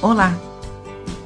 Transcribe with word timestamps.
Olá! 0.00 0.32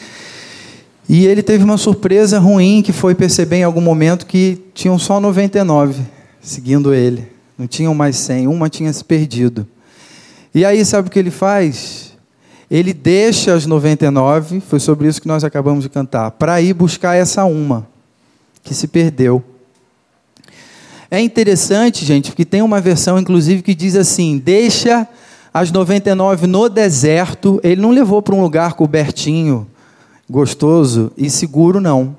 E 1.08 1.26
ele 1.26 1.42
teve 1.42 1.62
uma 1.62 1.76
surpresa 1.76 2.38
ruim 2.38 2.82
que 2.82 2.92
foi 2.92 3.14
perceber 3.14 3.56
em 3.56 3.64
algum 3.64 3.80
momento 3.80 4.26
que 4.26 4.60
tinham 4.74 4.98
só 4.98 5.20
99 5.20 6.16
seguindo 6.46 6.94
ele. 6.94 7.28
Não 7.58 7.66
tinham 7.66 7.94
mais 7.94 8.16
100, 8.16 8.46
uma 8.46 8.68
tinha 8.68 8.92
se 8.92 9.04
perdido. 9.04 9.66
E 10.54 10.64
aí 10.64 10.84
sabe 10.84 11.08
o 11.08 11.10
que 11.10 11.18
ele 11.18 11.30
faz? 11.30 12.12
Ele 12.70 12.92
deixa 12.92 13.54
as 13.54 13.66
99, 13.66 14.60
foi 14.60 14.80
sobre 14.80 15.08
isso 15.08 15.20
que 15.20 15.28
nós 15.28 15.44
acabamos 15.44 15.84
de 15.84 15.90
cantar, 15.90 16.32
para 16.32 16.60
ir 16.60 16.72
buscar 16.72 17.14
essa 17.14 17.44
uma 17.44 17.86
que 18.62 18.74
se 18.74 18.88
perdeu. 18.88 19.42
É 21.10 21.20
interessante, 21.20 22.04
gente, 22.04 22.30
porque 22.30 22.44
tem 22.44 22.62
uma 22.62 22.80
versão, 22.80 23.18
inclusive, 23.18 23.62
que 23.62 23.74
diz 23.74 23.94
assim: 23.94 24.38
deixa 24.38 25.06
as 25.54 25.70
99 25.70 26.46
no 26.48 26.68
deserto. 26.68 27.60
Ele 27.62 27.80
não 27.80 27.90
levou 27.90 28.20
para 28.20 28.34
um 28.34 28.42
lugar 28.42 28.74
cobertinho, 28.74 29.66
gostoso 30.28 31.12
e 31.16 31.30
seguro, 31.30 31.80
não. 31.80 32.16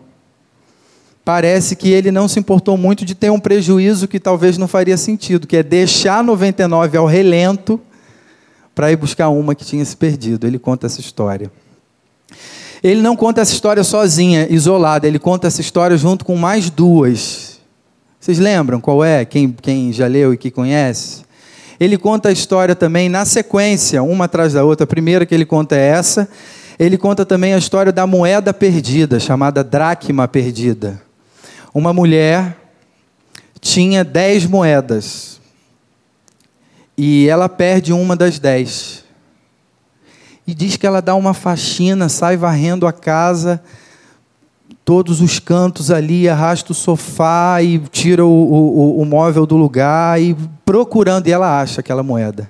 Parece 1.23 1.75
que 1.75 1.89
ele 1.89 2.11
não 2.11 2.27
se 2.27 2.39
importou 2.39 2.77
muito 2.77 3.03
de 3.03 3.13
ter 3.13 3.29
um 3.29 3.39
prejuízo 3.39 4.07
que 4.07 4.19
talvez 4.19 4.57
não 4.57 4.67
faria 4.67 4.97
sentido, 4.97 5.45
que 5.45 5.57
é 5.57 5.63
deixar 5.63 6.23
99 6.23 6.97
ao 6.97 7.05
relento 7.05 7.79
para 8.73 8.91
ir 8.91 8.95
buscar 8.95 9.29
uma 9.29 9.53
que 9.53 9.65
tinha 9.65 9.83
se 9.83 9.95
perdido. 9.95 10.47
Ele 10.47 10.57
conta 10.57 10.85
essa 10.85 11.01
história. 11.01 11.51
Ele 12.81 13.01
não 13.01 13.15
conta 13.15 13.41
essa 13.41 13.51
história 13.51 13.83
sozinha, 13.83 14.47
isolada, 14.49 15.07
ele 15.07 15.19
conta 15.19 15.47
essa 15.47 15.61
história 15.61 15.97
junto 15.97 16.23
com 16.23 16.35
mais 16.37 16.69
duas 16.69 17.57
vocês 18.27 18.39
lembram 18.39 18.81
qual 18.81 19.05
é? 19.05 19.23
Quem, 19.23 19.55
quem 19.61 19.93
já 19.93 20.05
leu 20.05 20.33
e 20.33 20.37
que 20.37 20.51
conhece? 20.51 21.21
Ele 21.79 21.97
conta 21.97 22.27
a 22.27 22.31
história 22.33 22.75
também 22.75 23.07
na 23.07 23.23
sequência, 23.23 24.03
uma 24.03 24.25
atrás 24.25 24.51
da 24.51 24.65
outra. 24.65 24.83
A 24.83 24.87
primeira 24.87 25.25
que 25.25 25.33
ele 25.33 25.45
conta 25.45 25.77
é 25.77 25.87
essa. 25.87 26.27
Ele 26.79 26.97
conta 26.97 27.25
também 27.25 27.53
a 27.53 27.57
história 27.57 27.91
da 27.91 28.05
moeda 28.05 28.53
perdida, 28.53 29.19
chamada 29.19 29.63
dracma 29.63 30.27
perdida. 30.27 31.01
Uma 31.73 31.91
mulher 31.91 32.55
tinha 33.59 34.03
dez 34.03 34.45
moedas 34.45 35.41
e 36.97 37.27
ela 37.27 37.49
perde 37.49 37.91
uma 37.93 38.15
das 38.15 38.39
dez. 38.39 39.03
E 40.45 40.53
diz 40.53 40.77
que 40.77 40.87
ela 40.87 41.01
dá 41.01 41.15
uma 41.15 41.33
faxina, 41.33 42.09
sai 42.09 42.37
varrendo 42.37 42.87
a 42.87 42.93
casa 42.93 43.61
todos 44.85 45.19
os 45.19 45.37
cantos 45.37 45.91
ali, 45.91 46.29
arrasta 46.29 46.71
o 46.71 46.75
sofá 46.75 47.61
e 47.61 47.77
tira 47.77 48.25
o, 48.25 48.29
o, 48.29 49.01
o 49.01 49.05
móvel 49.05 49.45
do 49.45 49.57
lugar 49.57 50.21
e 50.21 50.33
procurando, 50.63 51.27
e 51.27 51.31
ela 51.31 51.59
acha 51.59 51.81
aquela 51.81 52.01
moeda. 52.01 52.49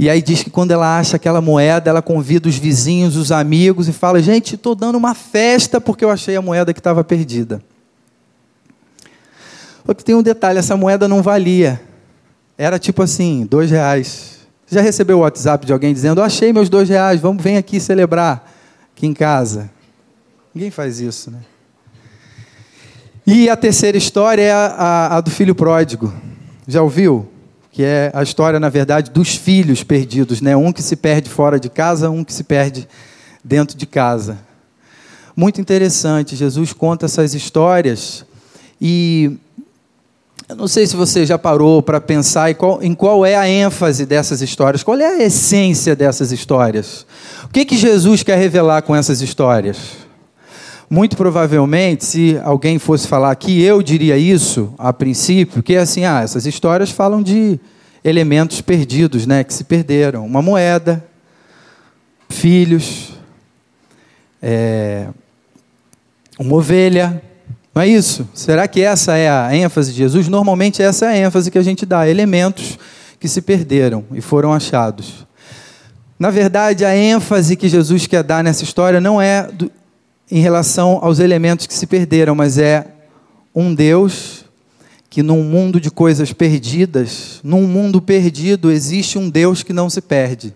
E 0.00 0.08
aí 0.08 0.22
diz 0.22 0.42
que 0.42 0.48
quando 0.48 0.70
ela 0.70 0.98
acha 0.98 1.16
aquela 1.16 1.42
moeda, 1.42 1.90
ela 1.90 2.00
convida 2.00 2.48
os 2.48 2.56
vizinhos, 2.56 3.16
os 3.16 3.30
amigos 3.30 3.86
e 3.86 3.92
fala: 3.92 4.22
Gente, 4.22 4.54
estou 4.54 4.74
dando 4.74 4.96
uma 4.96 5.14
festa 5.14 5.78
porque 5.78 6.02
eu 6.02 6.08
achei 6.08 6.34
a 6.34 6.40
moeda 6.40 6.72
que 6.72 6.80
estava 6.80 7.04
perdida. 7.04 7.62
Só 9.84 9.92
que 9.92 10.02
tem 10.02 10.14
um 10.14 10.22
detalhe: 10.22 10.58
essa 10.58 10.74
moeda 10.74 11.06
não 11.06 11.20
valia. 11.20 11.82
Era 12.56 12.78
tipo 12.78 13.02
assim, 13.02 13.46
dois 13.50 13.70
reais. 13.70 14.38
Já 14.66 14.80
recebeu 14.80 15.18
o 15.18 15.20
WhatsApp 15.20 15.66
de 15.66 15.72
alguém 15.74 15.92
dizendo: 15.92 16.22
Achei 16.22 16.50
meus 16.50 16.70
dois 16.70 16.88
reais, 16.88 17.20
vamos, 17.20 17.42
vem 17.42 17.58
aqui 17.58 17.78
celebrar 17.78 18.50
aqui 18.96 19.06
em 19.06 19.12
casa. 19.12 19.70
Ninguém 20.54 20.70
faz 20.70 20.98
isso, 20.98 21.30
né? 21.30 21.40
E 23.26 23.50
a 23.50 23.56
terceira 23.56 23.98
história 23.98 24.40
é 24.40 24.50
a, 24.50 24.66
a, 24.66 25.16
a, 25.18 25.20
do 25.20 25.30
filho 25.30 25.54
pródigo. 25.54 26.10
Já 26.66 26.80
ouviu? 26.80 27.28
Que 27.72 27.84
é 27.84 28.10
a 28.14 28.22
história, 28.22 28.58
na 28.58 28.68
verdade, 28.68 29.10
dos 29.10 29.36
filhos 29.36 29.82
perdidos, 29.82 30.40
né? 30.40 30.56
Um 30.56 30.72
que 30.72 30.82
se 30.82 30.96
perde 30.96 31.30
fora 31.30 31.58
de 31.58 31.68
casa, 31.68 32.10
um 32.10 32.24
que 32.24 32.32
se 32.32 32.44
perde 32.44 32.88
dentro 33.44 33.76
de 33.76 33.86
casa. 33.86 34.38
Muito 35.36 35.60
interessante. 35.60 36.36
Jesus 36.36 36.72
conta 36.72 37.06
essas 37.06 37.34
histórias 37.34 38.24
e 38.80 39.38
eu 40.50 40.56
não 40.56 40.66
sei 40.66 40.84
se 40.84 40.96
você 40.96 41.24
já 41.24 41.38
parou 41.38 41.80
para 41.80 42.00
pensar 42.00 42.50
em 42.50 42.54
qual, 42.54 42.82
em 42.82 42.92
qual, 42.92 43.24
é 43.24 43.36
a 43.36 43.48
ênfase 43.48 44.04
dessas 44.04 44.42
histórias, 44.42 44.82
qual 44.82 44.98
é 44.98 45.06
a 45.06 45.22
essência 45.22 45.94
dessas 45.94 46.32
histórias. 46.32 47.06
O 47.44 47.48
que, 47.48 47.64
que 47.64 47.76
Jesus 47.76 48.24
quer 48.24 48.36
revelar 48.36 48.82
com 48.82 48.96
essas 48.96 49.20
histórias? 49.20 49.99
Muito 50.92 51.16
provavelmente, 51.16 52.04
se 52.04 52.36
alguém 52.42 52.76
fosse 52.76 53.06
falar 53.06 53.32
que 53.36 53.62
eu 53.62 53.80
diria 53.80 54.18
isso 54.18 54.74
a 54.76 54.92
princípio, 54.92 55.62
que 55.62 55.76
é 55.76 55.78
assim, 55.78 56.04
ah, 56.04 56.20
essas 56.20 56.46
histórias 56.46 56.90
falam 56.90 57.22
de 57.22 57.60
elementos 58.02 58.60
perdidos, 58.60 59.24
né, 59.24 59.44
que 59.44 59.54
se 59.54 59.62
perderam, 59.62 60.26
uma 60.26 60.42
moeda, 60.42 61.04
filhos, 62.28 63.12
é, 64.42 65.06
uma 66.36 66.56
ovelha, 66.56 67.22
não 67.72 67.82
é 67.82 67.86
isso? 67.86 68.28
Será 68.34 68.66
que 68.66 68.80
essa 68.80 69.16
é 69.16 69.30
a 69.30 69.54
ênfase 69.54 69.92
de 69.92 69.98
Jesus? 69.98 70.26
Normalmente 70.26 70.82
essa 70.82 71.06
é 71.06 71.08
a 71.10 71.16
ênfase 71.16 71.52
que 71.52 71.58
a 71.58 71.62
gente 71.62 71.86
dá, 71.86 72.08
elementos 72.08 72.76
que 73.20 73.28
se 73.28 73.40
perderam 73.40 74.04
e 74.12 74.20
foram 74.20 74.52
achados. 74.52 75.24
Na 76.18 76.30
verdade, 76.30 76.84
a 76.84 76.96
ênfase 76.96 77.54
que 77.54 77.68
Jesus 77.68 78.08
quer 78.08 78.24
dar 78.24 78.42
nessa 78.42 78.64
história 78.64 79.00
não 79.00 79.22
é 79.22 79.48
em 80.30 80.40
relação 80.40 80.98
aos 81.02 81.18
elementos 81.18 81.66
que 81.66 81.74
se 81.74 81.86
perderam, 81.86 82.34
mas 82.34 82.58
é 82.58 82.86
um 83.54 83.74
Deus 83.74 84.44
que 85.08 85.22
num 85.22 85.42
mundo 85.42 85.80
de 85.80 85.90
coisas 85.90 86.32
perdidas, 86.32 87.40
num 87.42 87.66
mundo 87.66 88.00
perdido, 88.00 88.70
existe 88.70 89.18
um 89.18 89.28
Deus 89.28 89.64
que 89.64 89.72
não 89.72 89.90
se 89.90 90.00
perde. 90.00 90.54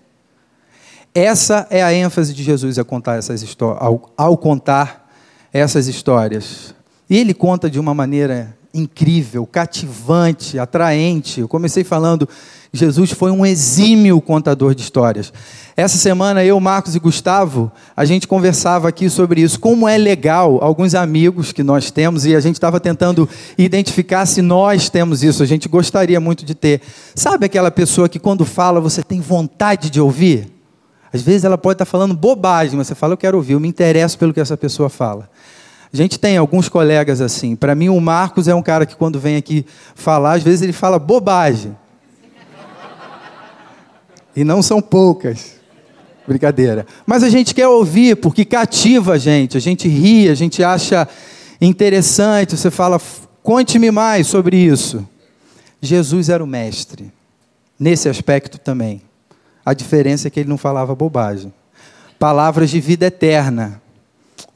Essa 1.13 1.67
é 1.71 1.83
a 1.83 1.93
ênfase 1.93 2.33
de 2.33 2.43
Jesus 2.45 2.79
ao 2.79 2.85
contar 2.85 3.17
essas 3.17 3.43
histórias, 3.43 3.83
ao, 3.83 4.13
ao 4.17 4.39
contar 4.39 5.13
essas 5.53 5.89
histórias. 5.89 6.75
E 7.11 7.17
ele 7.17 7.35
conta 7.35 7.69
de 7.69 7.81
uma 7.81 7.93
maneira 7.93 8.57
incrível, 8.75 9.47
cativante, 9.47 10.59
atraente. 10.59 11.41
Eu 11.41 11.49
comecei 11.49 11.85
falando, 11.85 12.29
Jesus 12.73 13.13
foi 13.13 13.31
um 13.31 13.47
exímio 13.47 14.21
contador 14.21 14.75
de 14.75 14.83
histórias. 14.83 15.33
Essa 15.77 15.97
semana 15.97 16.45
eu, 16.45 16.59
Marcos 16.59 16.97
e 16.97 16.99
Gustavo, 16.99 17.71
a 17.97 18.05
gente 18.05 18.27
conversava 18.27 18.89
aqui 18.89 19.09
sobre 19.09 19.41
isso. 19.41 19.61
Como 19.61 19.89
é 19.89 19.97
legal, 19.97 20.59
alguns 20.61 20.95
amigos 20.97 21.53
que 21.53 21.63
nós 21.63 21.93
temos, 21.93 22.27
e 22.27 22.35
a 22.35 22.41
gente 22.41 22.57
estava 22.57 22.81
tentando 22.81 23.29
identificar 23.57 24.27
se 24.27 24.43
nós 24.43 24.91
temos 24.91 25.23
isso, 25.23 25.43
a 25.43 25.47
gente 25.47 25.69
gostaria 25.69 26.19
muito 26.19 26.45
de 26.45 26.55
ter. 26.55 26.81
Sabe 27.15 27.47
aquela 27.47 27.71
pessoa 27.71 28.09
que 28.09 28.19
quando 28.19 28.45
fala 28.45 28.81
você 28.81 29.03
tem 29.05 29.21
vontade 29.21 29.89
de 29.89 30.01
ouvir? 30.01 30.53
Às 31.13 31.23
vezes 31.23 31.45
ela 31.45 31.57
pode 31.57 31.75
estar 31.75 31.85
falando 31.85 32.13
bobagem, 32.13 32.77
mas 32.77 32.89
você 32.89 32.95
fala, 32.97 33.13
eu 33.13 33.17
quero 33.17 33.37
ouvir, 33.37 33.53
eu 33.53 33.61
me 33.61 33.69
interesso 33.69 34.19
pelo 34.19 34.35
que 34.35 34.41
essa 34.41 34.57
pessoa 34.57 34.89
fala. 34.89 35.31
A 35.95 35.97
gente 35.97 36.19
tem 36.19 36.37
alguns 36.37 36.69
colegas 36.69 37.21
assim. 37.21 37.55
Para 37.55 37.73
mim, 37.73 37.89
o 37.89 38.01
Marcos 38.01 38.49
é 38.49 38.55
um 38.55 38.61
cara 38.61 38.85
que, 38.85 38.97
quando 38.97 39.21
vem 39.21 39.37
aqui 39.37 39.65
falar, 39.95 40.33
às 40.33 40.43
vezes 40.43 40.61
ele 40.61 40.73
fala 40.73 40.99
bobagem. 40.99 41.77
E 44.35 44.43
não 44.43 44.61
são 44.61 44.83
poucas. 44.83 45.55
Brincadeira. 46.27 46.85
Mas 47.07 47.23
a 47.23 47.29
gente 47.29 47.55
quer 47.55 47.69
ouvir 47.69 48.17
porque 48.17 48.45
cativa 48.45 49.13
a 49.13 49.19
gente. 49.19 49.57
A 49.57 49.61
gente 49.61 49.87
ri, 49.87 50.29
a 50.29 50.35
gente 50.35 50.65
acha 50.65 51.07
interessante. 51.61 52.57
Você 52.57 52.73
fala, 52.73 53.01
conte-me 53.41 53.93
mais 53.93 54.27
sobre 54.27 54.57
isso. 54.57 55.09
Jesus 55.81 56.29
era 56.29 56.43
o 56.43 56.47
mestre. 56.47 57.13
Nesse 57.79 58.09
aspecto 58.09 58.59
também. 58.59 59.01
A 59.65 59.73
diferença 59.73 60.27
é 60.27 60.31
que 60.33 60.41
ele 60.41 60.49
não 60.49 60.59
falava 60.59 60.93
bobagem. 60.93 61.55
Palavras 62.19 62.69
de 62.69 62.81
vida 62.81 63.07
eterna 63.07 63.81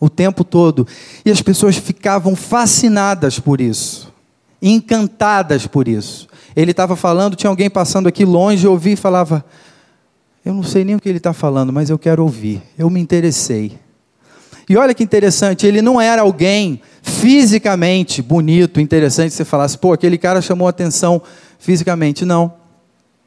o 0.00 0.08
tempo 0.08 0.44
todo. 0.44 0.86
E 1.24 1.30
as 1.30 1.42
pessoas 1.42 1.76
ficavam 1.76 2.36
fascinadas 2.36 3.38
por 3.38 3.60
isso, 3.60 4.12
encantadas 4.60 5.66
por 5.66 5.88
isso. 5.88 6.28
Ele 6.54 6.70
estava 6.70 6.96
falando, 6.96 7.36
tinha 7.36 7.50
alguém 7.50 7.70
passando 7.70 8.08
aqui 8.08 8.24
longe, 8.24 8.66
eu 8.66 8.72
ouvi 8.72 8.92
e 8.92 8.96
falava: 8.96 9.44
Eu 10.44 10.54
não 10.54 10.62
sei 10.62 10.84
nem 10.84 10.94
o 10.94 11.00
que 11.00 11.08
ele 11.08 11.18
está 11.18 11.32
falando, 11.32 11.72
mas 11.72 11.90
eu 11.90 11.98
quero 11.98 12.22
ouvir. 12.22 12.62
Eu 12.76 12.90
me 12.90 13.00
interessei. 13.00 13.78
E 14.68 14.76
olha 14.76 14.92
que 14.92 15.02
interessante, 15.02 15.66
ele 15.66 15.80
não 15.80 15.98
era 15.98 16.20
alguém 16.20 16.82
fisicamente 17.00 18.20
bonito, 18.20 18.80
interessante, 18.80 19.32
você 19.32 19.44
falasse, 19.44 19.78
pô, 19.78 19.94
aquele 19.94 20.18
cara 20.18 20.42
chamou 20.42 20.68
atenção 20.68 21.22
fisicamente. 21.58 22.26
Não. 22.26 22.52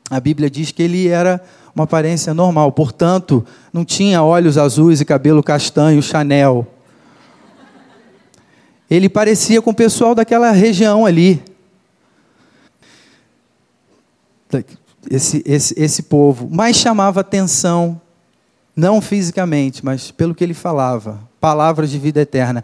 A 0.07 0.19
Bíblia 0.19 0.51
diz 0.51 0.71
que 0.71 0.83
ele 0.83 1.07
era 1.07 1.41
uma 1.75 1.85
aparência 1.85 2.33
normal. 2.33 2.71
Portanto, 2.71 3.45
não 3.71 3.85
tinha 3.85 4.23
olhos 4.23 4.57
azuis 4.57 5.01
e 5.01 5.05
cabelo 5.05 5.41
castanho, 5.41 6.01
Chanel. 6.01 6.67
Ele 8.89 9.07
parecia 9.07 9.61
com 9.61 9.71
o 9.71 9.75
pessoal 9.75 10.13
daquela 10.13 10.51
região 10.51 11.05
ali. 11.05 11.41
Esse, 15.09 15.41
esse, 15.45 15.73
esse 15.77 16.03
povo. 16.03 16.49
Mas 16.51 16.75
chamava 16.75 17.21
atenção, 17.21 17.99
não 18.75 18.99
fisicamente, 18.99 19.83
mas 19.83 20.11
pelo 20.11 20.35
que 20.35 20.43
ele 20.43 20.53
falava. 20.53 21.19
Palavras 21.39 21.89
de 21.89 21.97
vida 21.97 22.21
eterna 22.21 22.63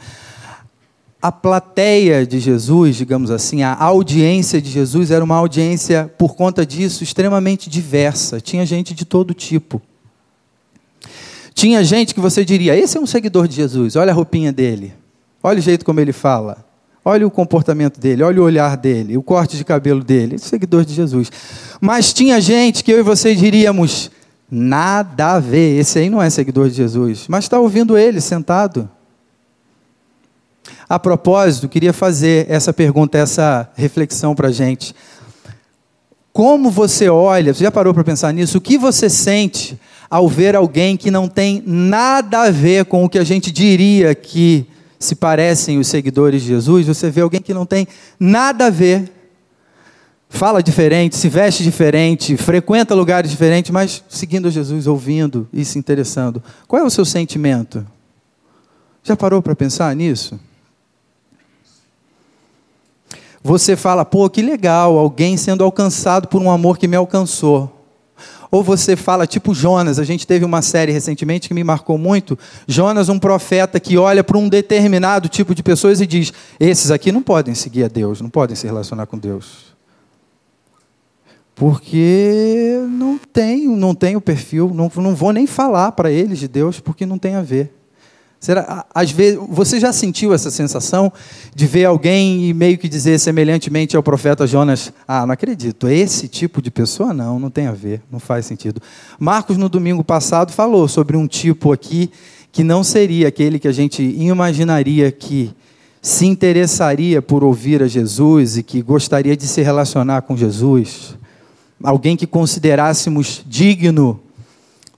a 1.27 1.31
plateia 1.31 2.25
de 2.25 2.39
Jesus, 2.39 2.95
digamos 2.95 3.29
assim, 3.31 3.62
a 3.62 3.74
audiência 3.74 4.62
de 4.62 4.69
Jesus 4.69 5.12
era 5.12 5.21
uma 5.21 5.35
audiência, 5.35 6.09
por 6.18 6.38
conta 6.38 6.65
disso, 6.65 7.03
extremamente 7.03 7.69
diversa. 7.69 8.39
Tinha 8.39 8.65
gente 8.65 8.94
de 8.94 9.03
todo 9.03 9.33
tipo. 9.33 9.81
Tinha 11.53 11.83
gente 11.83 12.13
que 12.13 12.21
você 12.21 12.45
diria: 12.45 12.77
esse 12.77 12.97
é 12.97 13.01
um 13.01 13.06
seguidor 13.06 13.45
de 13.45 13.57
Jesus, 13.57 13.97
olha 13.97 14.13
a 14.13 14.15
roupinha 14.15 14.53
dele, 14.53 14.94
olha 15.44 15.59
o 15.59 15.62
jeito 15.62 15.83
como 15.83 16.00
ele 16.00 16.13
fala, 16.13 16.65
olha 17.03 17.27
o 17.27 17.31
comportamento 17.31 18.00
dele, 18.00 18.24
olha 18.24 18.41
o 18.41 18.45
olhar 18.45 18.77
dele, 18.77 19.18
o 19.18 19.21
corte 19.21 19.57
de 19.57 19.65
cabelo 19.65 20.06
dele, 20.06 20.38
seguidor 20.38 20.85
de 20.85 20.94
Jesus. 20.94 21.29
Mas 21.81 22.13
tinha 22.13 22.39
gente 22.39 22.85
que 22.85 22.94
eu 22.94 23.00
e 23.00 23.03
você 23.03 23.35
diríamos: 23.35 24.09
nada 24.50 25.33
a 25.33 25.39
ver, 25.41 25.77
esse 25.77 26.00
aí 26.00 26.09
não 26.09 26.21
é 26.21 26.29
seguidor 26.29 26.69
de 26.69 26.75
Jesus, 26.75 27.25
mas 27.27 27.44
está 27.44 27.59
ouvindo 27.59 27.97
ele 27.97 28.21
sentado 28.21 28.89
a 30.89 30.98
propósito, 30.98 31.68
queria 31.68 31.92
fazer 31.92 32.45
essa 32.50 32.72
pergunta, 32.72 33.18
essa 33.18 33.69
reflexão 33.75 34.34
para 34.34 34.48
a 34.48 34.51
gente. 34.51 34.95
Como 36.31 36.69
você 36.69 37.10
olha, 37.10 37.54
você 37.54 37.63
já 37.63 37.72
parou 37.72 37.94
para 37.94 38.04
pensar 38.04 38.31
nisso? 38.31 38.60
O 38.60 38.62
que 38.62 38.78
você 38.78 39.10
sente 39.10 39.78
ao 40.10 40.30
ver 40.30 40.56
alguém 40.56 40.95
que 40.95 41.12
não 41.12 41.28
tem 41.28 41.62
nada 41.66 42.44
a 42.44 42.51
ver 42.51 42.86
com 42.86 43.04
o 43.04 43.10
que 43.10 43.18
a 43.19 43.24
gente 43.24 43.51
diria 43.51 44.16
que 44.16 44.66
se 44.98 45.16
parecem 45.16 45.78
os 45.78 45.88
seguidores 45.88 46.42
de 46.42 46.50
Jesus? 46.50 46.88
Você 46.88 47.10
vê 47.10 47.22
alguém 47.22 47.42
que 47.42 47.54
não 47.54 47.66
tem 47.66 47.86
nada 48.18 48.68
a 48.68 48.69
ver, 48.69 49.12
fala 50.30 50.63
diferente, 50.63 51.18
se 51.18 51.28
veste 51.28 51.63
diferente, 51.63 52.38
frequenta 52.38 52.95
lugares 52.95 53.30
diferentes, 53.30 53.72
mas 53.72 54.04
seguindo 54.07 54.50
Jesus, 54.50 54.88
ouvindo 54.88 55.50
e 55.51 55.66
se 55.66 55.78
interessando. 55.78 56.42
Qual 56.66 56.81
é 56.81 56.86
o 56.86 56.89
seu 56.89 57.04
sentimento? 57.04 57.86
Já 59.04 59.18
parou 59.18 59.42
para 59.42 59.56
pensar 59.56 59.94
nisso? 59.95 60.39
Você 63.48 63.78
fala, 63.78 64.04
pô, 64.04 64.30
que 64.30 64.42
legal, 64.42 64.98
alguém 64.98 65.38
sendo 65.38 65.64
alcançado 65.64 66.28
por 66.28 66.42
um 66.42 66.52
amor 66.52 66.78
que 66.78 66.86
me 66.86 66.98
alcançou. 66.98 67.72
Ou 68.52 68.62
você 68.62 68.98
fala, 68.98 69.26
tipo 69.26 69.56
Jonas, 69.56 70.00
a 70.00 70.04
gente 70.04 70.28
teve 70.28 70.44
uma 70.44 70.62
série 70.62 70.92
recentemente 70.92 71.48
que 71.48 71.54
me 71.54 71.64
marcou 71.64 71.98
muito. 71.98 72.38
Jonas, 72.68 73.08
um 73.08 73.18
profeta 73.18 73.80
que 73.80 73.98
olha 73.98 74.22
para 74.22 74.38
um 74.38 74.50
determinado 74.50 75.30
tipo 75.30 75.56
de 75.56 75.64
pessoas 75.64 76.02
e 76.02 76.06
diz: 76.06 76.34
esses 76.60 76.92
aqui 76.92 77.10
não 77.10 77.24
podem 77.24 77.56
seguir 77.56 77.86
a 77.86 77.88
Deus, 77.88 78.20
não 78.20 78.30
podem 78.30 78.54
se 78.54 78.68
relacionar 78.68 79.06
com 79.06 79.18
Deus. 79.18 79.74
Porque 81.56 82.82
não 82.90 83.18
tem, 83.18 83.66
não 83.66 83.96
tem 83.96 84.18
o 84.18 84.22
perfil, 84.22 84.74
não, 84.74 84.92
não 84.98 85.16
vou 85.16 85.32
nem 85.32 85.48
falar 85.48 85.94
para 85.94 86.12
eles 86.12 86.38
de 86.38 86.50
Deus, 86.50 86.82
porque 86.82 87.06
não 87.06 87.18
tem 87.18 87.36
a 87.36 87.42
ver. 87.42 87.76
Será, 88.39 88.86
às 88.94 89.10
vezes, 89.10 89.39
você 89.50 89.80
já 89.80 89.92
sentiu 89.92 90.31
essa 90.34 90.51
sensação 90.51 91.12
de 91.56 91.66
ver 91.66 91.86
alguém 91.86 92.48
e 92.48 92.54
meio 92.54 92.78
que 92.78 92.88
dizer 92.88 93.19
semelhantemente 93.19 93.98
ao 93.98 94.04
profeta 94.04 94.45
Jonas: 94.45 94.94
Ah, 95.07 95.25
não 95.25 95.34
acredito, 95.34 95.88
esse 95.88 96.28
tipo 96.28 96.62
de 96.62 96.69
pessoa 96.69 97.13
não, 97.13 97.39
não 97.39 97.50
tem 97.50 97.66
a 97.66 97.72
ver, 97.72 98.01
não 98.12 98.19
faz 98.19 98.45
sentido. 98.45 98.81
Marcos, 99.19 99.57
no 99.57 99.68
domingo 99.68 100.04
passado, 100.04 100.51
falou 100.51 100.88
sobre 100.88 101.18
um 101.18 101.28
tipo 101.28 101.72
aqui 101.72 102.12
que 102.51 102.63
não 102.63 102.84
seria 102.84 103.28
aquele 103.28 103.60
que 103.60 103.68
a 103.68 103.72
gente 103.72 104.04
imaginaria 104.04 105.12
que 105.12 105.54
se 106.01 106.25
interessaria 106.25 107.22
por 107.22 107.44
ouvir 107.44 107.84
a 107.84 107.88
Jesus 107.88 108.58
e 108.58 108.63
que 108.63 108.82
gostaria 108.82 109.36
de 109.36 109.48
se 109.48 109.62
relacionar 109.62 110.22
com 110.22 110.38
Jesus. 110.38 111.17
Alguém 111.84 112.15
que 112.15 112.25
considerássemos 112.25 113.44
digno 113.46 114.20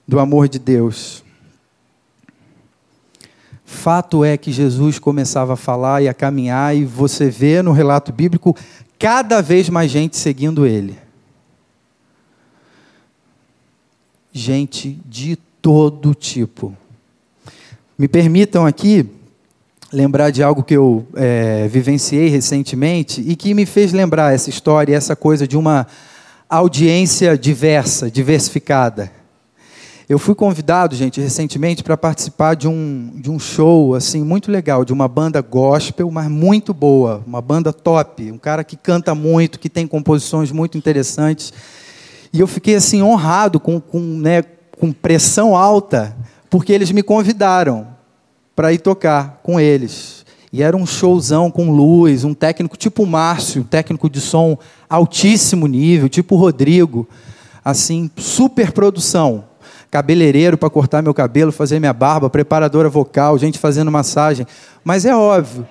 do 0.08 0.20
amor 0.20 0.48
de 0.48 0.60
Deus. 0.60 1.24
Fato 3.70 4.26
é 4.26 4.36
que 4.36 4.52
Jesus 4.52 4.98
começava 4.98 5.54
a 5.54 5.56
falar 5.56 6.02
e 6.02 6.10
a 6.10 6.14
caminhar, 6.14 6.76
e 6.76 6.84
você 6.84 7.30
vê 7.30 7.62
no 7.62 7.72
relato 7.72 8.12
bíblico 8.12 8.56
cada 8.98 9.42
vez 9.42 9.70
mais 9.70 9.92
gente 9.92 10.18
seguindo 10.18 10.66
ele. 10.66 10.98
Gente 14.34 15.00
de 15.06 15.38
todo 15.62 16.16
tipo. 16.16 16.76
Me 17.96 18.08
permitam 18.08 18.66
aqui 18.66 19.08
lembrar 19.94 20.32
de 20.32 20.42
algo 20.42 20.64
que 20.64 20.76
eu 20.76 21.08
é, 21.14 21.68
vivenciei 21.68 22.28
recentemente 22.28 23.22
e 23.22 23.36
que 23.36 23.54
me 23.54 23.68
fez 23.68 23.94
lembrar 23.94 24.34
essa 24.34 24.50
história, 24.50 24.96
essa 24.96 25.16
coisa 25.16 25.48
de 25.48 25.56
uma 25.56 25.86
audiência 26.50 27.38
diversa, 27.38 28.10
diversificada. 28.10 29.19
Eu 30.10 30.18
fui 30.18 30.34
convidado, 30.34 30.96
gente, 30.96 31.22
recentemente 31.22 31.84
para 31.84 31.96
participar 31.96 32.56
de 32.56 32.68
um, 32.68 33.12
de 33.18 33.30
um 33.30 33.38
show 33.38 33.94
assim 33.94 34.24
muito 34.24 34.52
legal, 34.52 34.84
de 34.84 34.92
uma 34.92 35.08
banda 35.08 35.40
gospel, 35.40 36.10
mas 36.10 36.28
muito 36.28 36.74
boa, 36.74 37.24
uma 37.28 37.40
banda 37.40 37.72
top, 37.72 38.32
um 38.32 38.38
cara 38.40 38.64
que 38.64 38.76
canta 38.76 39.14
muito, 39.14 39.60
que 39.60 39.70
tem 39.70 39.86
composições 39.86 40.52
muito 40.52 40.80
interessantes. 40.80 41.54
E 42.34 42.40
eu 42.40 42.48
fiquei 42.48 42.74
assim 42.74 43.04
honrado 43.04 43.60
com, 43.60 43.80
com, 43.80 44.00
né, 44.00 44.42
com 44.80 44.92
pressão 44.92 45.56
alta, 45.56 46.18
porque 46.50 46.74
eles 46.74 46.90
me 46.90 47.04
convidaram 47.04 47.90
para 48.56 48.74
ir 48.74 48.80
tocar 48.80 49.40
com 49.44 49.60
eles. 49.60 50.26
E 50.52 50.64
era 50.64 50.76
um 50.76 50.88
showzão 50.88 51.52
com 51.52 51.70
luz, 51.70 52.24
um 52.24 52.34
técnico 52.34 52.76
tipo 52.76 53.06
Márcio, 53.06 53.64
técnico 53.64 54.10
de 54.10 54.20
som 54.20 54.58
altíssimo 54.90 55.68
nível, 55.68 56.10
tipo 56.10 56.36
Rodrigo, 56.36 57.08
assim, 57.64 58.10
super 58.18 58.72
produção 58.72 59.49
cabeleireiro 59.90 60.58
para 60.58 60.70
cortar 60.70 61.02
meu 61.02 61.14
cabelo, 61.14 61.52
fazer 61.52 61.80
minha 61.80 61.94
barba, 61.94 62.30
preparadora 62.30 62.90
vocal, 62.90 63.38
gente 63.38 63.58
fazendo 63.58 63.92
massagem. 63.92 64.46
Mas 64.84 65.06
é 65.06 65.16
óbvio, 65.16 65.68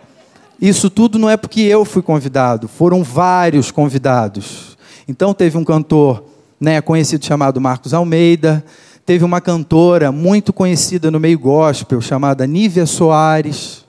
isso 0.60 0.90
tudo 0.90 1.18
não 1.18 1.30
é 1.30 1.36
porque 1.36 1.60
eu 1.60 1.84
fui 1.84 2.02
convidado, 2.02 2.66
foram 2.66 3.02
vários 3.02 3.70
convidados. 3.70 4.76
Então 5.06 5.32
teve 5.32 5.56
um 5.56 5.64
cantor 5.64 6.24
né, 6.60 6.80
conhecido 6.80 7.24
chamado 7.24 7.60
Marcos 7.60 7.94
Almeida, 7.94 8.64
teve 9.06 9.24
uma 9.24 9.40
cantora 9.40 10.10
muito 10.10 10.52
conhecida 10.52 11.10
no 11.10 11.20
meio 11.20 11.38
gospel 11.38 12.00
chamada 12.00 12.46
Nívia 12.46 12.86
Soares. 12.86 13.87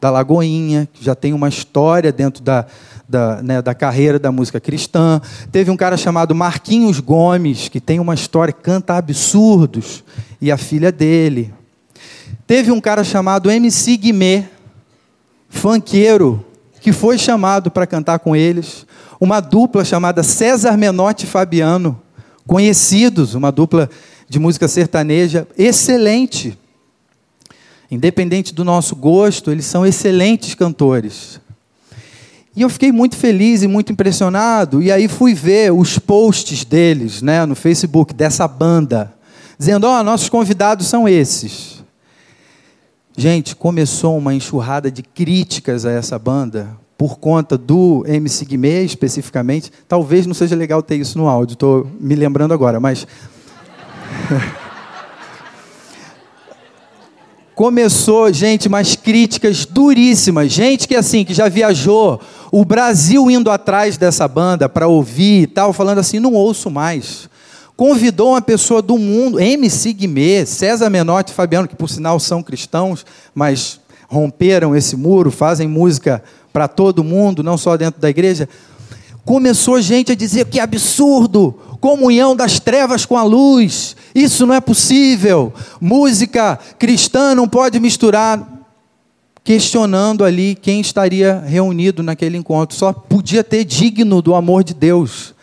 Da 0.00 0.10
Lagoinha, 0.10 0.88
que 0.92 1.04
já 1.04 1.14
tem 1.14 1.32
uma 1.32 1.48
história 1.48 2.12
dentro 2.12 2.42
da, 2.42 2.66
da, 3.08 3.42
né, 3.42 3.62
da 3.62 3.74
carreira 3.74 4.18
da 4.18 4.30
música 4.30 4.60
cristã. 4.60 5.20
Teve 5.50 5.70
um 5.70 5.76
cara 5.76 5.96
chamado 5.96 6.34
Marquinhos 6.34 7.00
Gomes, 7.00 7.68
que 7.68 7.80
tem 7.80 7.98
uma 7.98 8.14
história, 8.14 8.52
canta 8.52 8.94
absurdos, 8.94 10.04
e 10.40 10.52
a 10.52 10.56
filha 10.56 10.92
dele. 10.92 11.52
Teve 12.46 12.70
um 12.70 12.80
cara 12.80 13.02
chamado 13.02 13.50
MC 13.50 13.96
Guimê, 13.96 14.44
fanqueiro, 15.48 16.44
que 16.80 16.92
foi 16.92 17.18
chamado 17.18 17.70
para 17.70 17.86
cantar 17.86 18.20
com 18.20 18.36
eles. 18.36 18.86
Uma 19.20 19.40
dupla 19.40 19.84
chamada 19.84 20.22
César 20.22 20.76
Menotti 20.76 21.24
e 21.24 21.28
Fabiano, 21.28 22.00
conhecidos, 22.46 23.34
uma 23.34 23.50
dupla 23.50 23.90
de 24.28 24.38
música 24.38 24.68
sertaneja 24.68 25.46
excelente. 25.58 26.56
Independente 27.90 28.52
do 28.52 28.64
nosso 28.64 28.94
gosto, 28.94 29.50
eles 29.50 29.64
são 29.64 29.86
excelentes 29.86 30.54
cantores. 30.54 31.40
E 32.54 32.62
eu 32.62 32.68
fiquei 32.68 32.90
muito 32.90 33.16
feliz 33.16 33.62
e 33.62 33.68
muito 33.68 33.92
impressionado. 33.92 34.82
E 34.82 34.90
aí 34.90 35.08
fui 35.08 35.32
ver 35.32 35.72
os 35.72 35.98
posts 35.98 36.64
deles 36.64 37.22
né, 37.22 37.46
no 37.46 37.54
Facebook, 37.54 38.12
dessa 38.12 38.48
banda, 38.48 39.14
dizendo: 39.56 39.86
Ó, 39.86 40.00
oh, 40.00 40.02
nossos 40.02 40.28
convidados 40.28 40.86
são 40.86 41.08
esses. 41.08 41.82
Gente, 43.16 43.56
começou 43.56 44.18
uma 44.18 44.34
enxurrada 44.34 44.90
de 44.90 45.02
críticas 45.02 45.86
a 45.86 45.90
essa 45.90 46.18
banda, 46.18 46.76
por 46.96 47.18
conta 47.18 47.56
do 47.56 48.04
MC 48.06 48.44
Guimê 48.44 48.82
especificamente. 48.84 49.72
Talvez 49.86 50.26
não 50.26 50.34
seja 50.34 50.54
legal 50.54 50.82
ter 50.82 50.96
isso 50.96 51.16
no 51.16 51.28
áudio, 51.28 51.54
estou 51.54 51.90
me 52.00 52.14
lembrando 52.14 52.52
agora, 52.52 52.78
mas. 52.78 53.06
Começou, 57.58 58.32
gente, 58.32 58.68
umas 58.68 58.94
críticas 58.94 59.66
duríssimas. 59.66 60.52
Gente 60.52 60.86
que 60.86 60.94
assim, 60.94 61.24
que 61.24 61.34
já 61.34 61.48
viajou 61.48 62.20
o 62.52 62.64
Brasil 62.64 63.28
indo 63.28 63.50
atrás 63.50 63.96
dessa 63.96 64.28
banda 64.28 64.68
para 64.68 64.86
ouvir 64.86 65.42
e 65.42 65.46
tal, 65.48 65.72
falando 65.72 65.98
assim, 65.98 66.20
não 66.20 66.34
ouço 66.34 66.70
mais. 66.70 67.28
Convidou 67.76 68.28
uma 68.28 68.40
pessoa 68.40 68.80
do 68.80 68.96
mundo, 68.96 69.40
MC 69.40 69.92
Guimê, 69.92 70.46
César 70.46 70.88
Menotti 70.88 71.32
e 71.32 71.34
Fabiano, 71.34 71.66
que 71.66 71.74
por 71.74 71.90
sinal 71.90 72.20
são 72.20 72.44
cristãos, 72.44 73.04
mas 73.34 73.80
romperam 74.06 74.76
esse 74.76 74.94
muro, 74.94 75.32
fazem 75.32 75.66
música 75.66 76.22
para 76.52 76.68
todo 76.68 77.02
mundo, 77.02 77.42
não 77.42 77.58
só 77.58 77.76
dentro 77.76 78.00
da 78.00 78.08
igreja. 78.08 78.48
Começou 79.28 79.78
gente 79.82 80.10
a 80.10 80.14
dizer 80.14 80.46
que 80.46 80.58
absurdo, 80.58 81.52
comunhão 81.82 82.34
das 82.34 82.58
trevas 82.58 83.04
com 83.04 83.14
a 83.14 83.22
luz, 83.22 83.94
isso 84.14 84.46
não 84.46 84.54
é 84.54 84.60
possível, 84.60 85.52
música 85.78 86.58
cristã 86.78 87.34
não 87.34 87.46
pode 87.46 87.78
misturar. 87.78 88.66
Questionando 89.44 90.24
ali 90.24 90.54
quem 90.54 90.80
estaria 90.80 91.40
reunido 91.40 92.02
naquele 92.02 92.38
encontro, 92.38 92.74
só 92.74 92.90
podia 92.90 93.44
ter 93.44 93.66
digno 93.66 94.22
do 94.22 94.34
amor 94.34 94.64
de 94.64 94.72
Deus, 94.72 95.34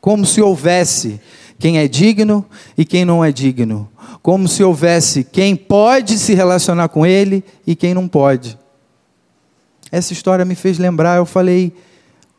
como 0.00 0.26
se 0.26 0.42
houvesse 0.42 1.20
quem 1.56 1.78
é 1.78 1.86
digno 1.86 2.44
e 2.76 2.84
quem 2.84 3.04
não 3.04 3.24
é 3.24 3.30
digno, 3.30 3.88
como 4.20 4.48
se 4.48 4.64
houvesse 4.64 5.22
quem 5.22 5.54
pode 5.54 6.18
se 6.18 6.34
relacionar 6.34 6.88
com 6.88 7.06
Ele 7.06 7.44
e 7.64 7.76
quem 7.76 7.94
não 7.94 8.08
pode. 8.08 8.58
Essa 9.88 10.12
história 10.12 10.44
me 10.44 10.56
fez 10.56 10.78
lembrar, 10.78 11.18
eu 11.18 11.24
falei, 11.24 11.72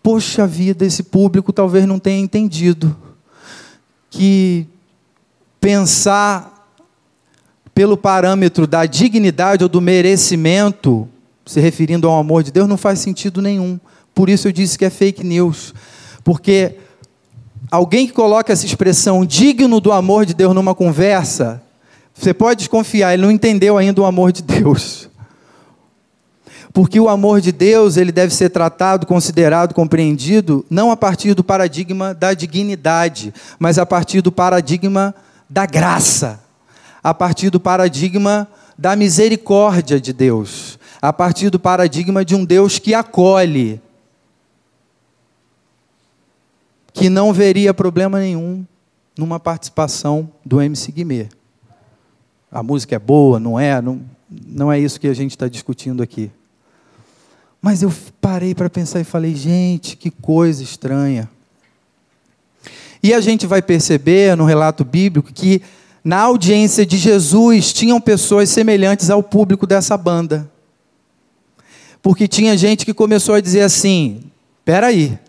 poxa 0.09 0.47
vida, 0.47 0.83
esse 0.83 1.03
público 1.03 1.53
talvez 1.53 1.85
não 1.85 1.99
tenha 1.99 2.19
entendido 2.19 2.97
que 4.09 4.65
pensar 5.61 6.67
pelo 7.75 7.95
parâmetro 7.95 8.65
da 8.65 8.87
dignidade 8.87 9.63
ou 9.63 9.69
do 9.69 9.79
merecimento, 9.79 11.07
se 11.45 11.59
referindo 11.59 12.09
ao 12.09 12.17
amor 12.17 12.41
de 12.41 12.51
Deus, 12.51 12.67
não 12.67 12.75
faz 12.75 12.97
sentido 12.97 13.39
nenhum. 13.39 13.79
Por 14.15 14.29
isso 14.29 14.47
eu 14.47 14.51
disse 14.51 14.79
que 14.79 14.85
é 14.85 14.89
fake 14.89 15.23
news. 15.23 15.75
Porque 16.23 16.77
alguém 17.69 18.07
que 18.07 18.13
coloca 18.13 18.51
essa 18.51 18.65
expressão 18.65 19.23
digno 19.23 19.79
do 19.79 19.91
amor 19.91 20.25
de 20.25 20.33
Deus 20.33 20.55
numa 20.55 20.73
conversa, 20.73 21.61
você 22.15 22.33
pode 22.33 22.61
desconfiar, 22.61 23.13
ele 23.13 23.21
não 23.21 23.31
entendeu 23.31 23.77
ainda 23.77 24.01
o 24.01 24.05
amor 24.05 24.31
de 24.31 24.41
Deus. 24.41 25.07
Porque 26.71 26.99
o 26.99 27.09
amor 27.09 27.41
de 27.41 27.51
Deus, 27.51 27.97
ele 27.97 28.11
deve 28.11 28.33
ser 28.33 28.49
tratado, 28.49 29.07
considerado, 29.07 29.73
compreendido, 29.73 30.65
não 30.69 30.91
a 30.91 30.97
partir 30.97 31.33
do 31.33 31.43
paradigma 31.43 32.13
da 32.13 32.33
dignidade, 32.33 33.33
mas 33.57 33.79
a 33.79 33.85
partir 33.85 34.21
do 34.21 34.31
paradigma 34.31 35.15
da 35.49 35.65
graça, 35.65 36.39
a 37.03 37.13
partir 37.13 37.49
do 37.49 37.59
paradigma 37.59 38.47
da 38.77 38.95
misericórdia 38.95 39.99
de 39.99 40.13
Deus, 40.13 40.77
a 41.01 41.11
partir 41.11 41.49
do 41.49 41.59
paradigma 41.59 42.23
de 42.23 42.35
um 42.35 42.45
Deus 42.45 42.77
que 42.77 42.93
acolhe, 42.93 43.81
que 46.93 47.09
não 47.09 47.33
veria 47.33 47.73
problema 47.73 48.19
nenhum 48.19 48.65
numa 49.17 49.39
participação 49.39 50.29
do 50.45 50.61
MC 50.61 50.91
Guimê. 50.91 51.27
A 52.51 52.61
música 52.61 52.95
é 52.95 52.99
boa, 52.99 53.39
não 53.39 53.59
é? 53.59 53.81
Não, 53.81 54.01
não 54.29 54.71
é 54.71 54.79
isso 54.79 54.99
que 54.99 55.07
a 55.07 55.13
gente 55.13 55.31
está 55.31 55.47
discutindo 55.47 56.03
aqui. 56.03 56.31
Mas 57.61 57.83
eu 57.83 57.93
parei 58.21 58.55
para 58.55 58.69
pensar 58.69 58.99
e 58.99 59.03
falei, 59.03 59.35
gente, 59.35 59.97
que 59.97 60.09
coisa 60.09 60.63
estranha. 60.63 61.29
E 63.01 63.13
a 63.13 63.21
gente 63.21 63.45
vai 63.45 63.61
perceber 63.61 64.35
no 64.35 64.45
relato 64.45 64.83
bíblico 64.83 65.31
que 65.33 65.61
na 66.03 66.19
audiência 66.21 66.85
de 66.85 66.97
Jesus 66.97 67.73
tinham 67.73 67.99
pessoas 67.99 68.49
semelhantes 68.49 69.09
ao 69.09 69.21
público 69.21 69.67
dessa 69.67 69.97
banda. 69.97 70.49
Porque 72.01 72.27
tinha 72.27 72.57
gente 72.57 72.85
que 72.85 72.93
começou 72.93 73.35
a 73.35 73.41
dizer 73.41 73.61
assim: 73.61 74.23
espera 74.59 74.87
aí, 74.87 75.19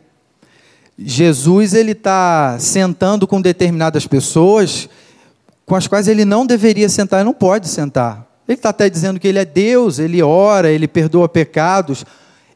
Jesus 0.99 1.75
ele 1.75 1.93
está 1.93 2.59
sentando 2.59 3.27
com 3.27 3.41
determinadas 3.41 4.07
pessoas 4.07 4.89
com 5.71 5.77
as 5.77 5.87
quais 5.87 6.09
ele 6.09 6.25
não 6.25 6.45
deveria 6.45 6.89
sentar, 6.89 7.21
ele 7.21 7.27
não 7.27 7.33
pode 7.33 7.69
sentar. 7.69 8.27
Ele 8.51 8.59
está 8.59 8.71
até 8.71 8.91
dizendo 8.91 9.21
que 9.21 9.29
ele 9.29 9.39
é 9.39 9.45
Deus, 9.45 10.01
ele 10.01 10.21
ora, 10.21 10.73
ele 10.73 10.89
perdoa 10.89 11.29
pecados, 11.29 12.05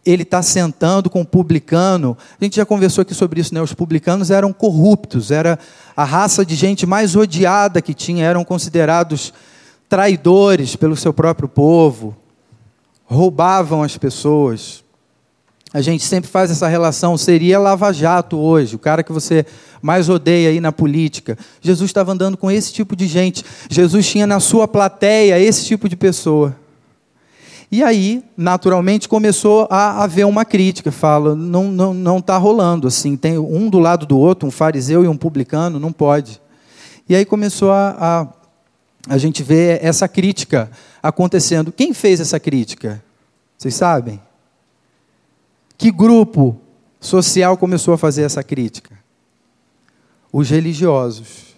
ele 0.05 0.25
está 0.25 0.43
sentando 0.43 1.09
com 1.09 1.21
o 1.21 1.25
publicano. 1.25 2.19
A 2.41 2.45
gente 2.45 2.57
já 2.57 2.67
conversou 2.67 3.03
aqui 3.03 3.15
sobre 3.15 3.41
isso, 3.41 3.55
né? 3.55 3.63
Os 3.63 3.73
publicanos 3.73 4.33
eram 4.33 4.53
corruptos, 4.53 5.31
era 5.31 5.57
a 5.97 6.03
raça 6.03 6.45
de 6.45 6.57
gente 6.57 6.85
mais 6.85 7.15
odiada 7.15 7.81
que 7.81 7.95
tinha, 7.95 8.27
eram 8.27 8.45
considerados 8.45 9.33
traidores 9.89 10.75
pelo 10.75 10.97
seu 10.97 11.15
próprio 11.15 11.49
povo, 11.49 12.17
roubavam 13.05 13.81
as 13.81 13.97
pessoas. 13.97 14.84
A 15.75 15.81
gente 15.81 16.05
sempre 16.05 16.31
faz 16.31 16.53
essa 16.53 16.69
relação, 16.69 17.19
seria 17.19 17.59
lava-jato 17.59 18.39
hoje, 18.39 18.77
o 18.77 18.79
cara 18.79 19.03
que 19.03 19.11
você 19.11 19.45
mais 19.83 20.09
odeia 20.09 20.51
aí 20.51 20.61
na 20.61 20.71
política. 20.71 21.37
Jesus 21.61 21.91
estava 21.91 22.13
andando 22.13 22.37
com 22.37 22.49
esse 22.49 22.73
tipo 22.73 22.95
de 22.95 23.09
gente. 23.09 23.45
Jesus 23.69 24.07
tinha 24.07 24.25
na 24.25 24.39
sua 24.39 24.69
plateia 24.69 25.37
esse 25.37 25.65
tipo 25.65 25.89
de 25.89 25.97
pessoa. 25.97 26.55
E 27.73 27.83
aí, 27.83 28.23
naturalmente, 28.37 29.09
começou 29.09 29.67
a 29.69 30.05
haver 30.05 30.25
uma 30.25 30.45
crítica. 30.45 30.93
Fala, 30.93 31.35
não 31.35 31.65
não 31.65 31.93
não 31.93 32.19
está 32.19 32.37
rolando 32.37 32.87
assim. 32.87 33.17
Tem 33.17 33.37
um 33.37 33.69
do 33.69 33.81
lado 33.81 34.07
do 34.07 34.17
outro, 34.17 34.47
um 34.47 34.53
fariseu 34.53 35.05
e 35.05 35.09
um 35.09 35.17
publicano, 35.17 35.81
não 35.81 35.93
pode. 35.93 36.41
E 37.09 37.17
aí 37.17 37.25
começou 37.25 37.73
a, 37.73 37.97
a, 39.09 39.15
a 39.15 39.19
gente 39.19 39.43
ver 39.43 39.85
essa 39.85 40.07
crítica 40.07 40.71
acontecendo. 41.03 41.73
Quem 41.73 41.93
fez 41.93 42.21
essa 42.21 42.39
crítica? 42.39 43.03
Vocês 43.59 43.75
sabem? 43.75 44.21
Que 45.77 45.91
grupo 45.91 46.61
social 47.01 47.57
começou 47.57 47.95
a 47.95 47.99
fazer 47.99 48.23
essa 48.23 48.43
crítica? 48.43 48.99
Os 50.33 50.51
religiosos. 50.51 51.55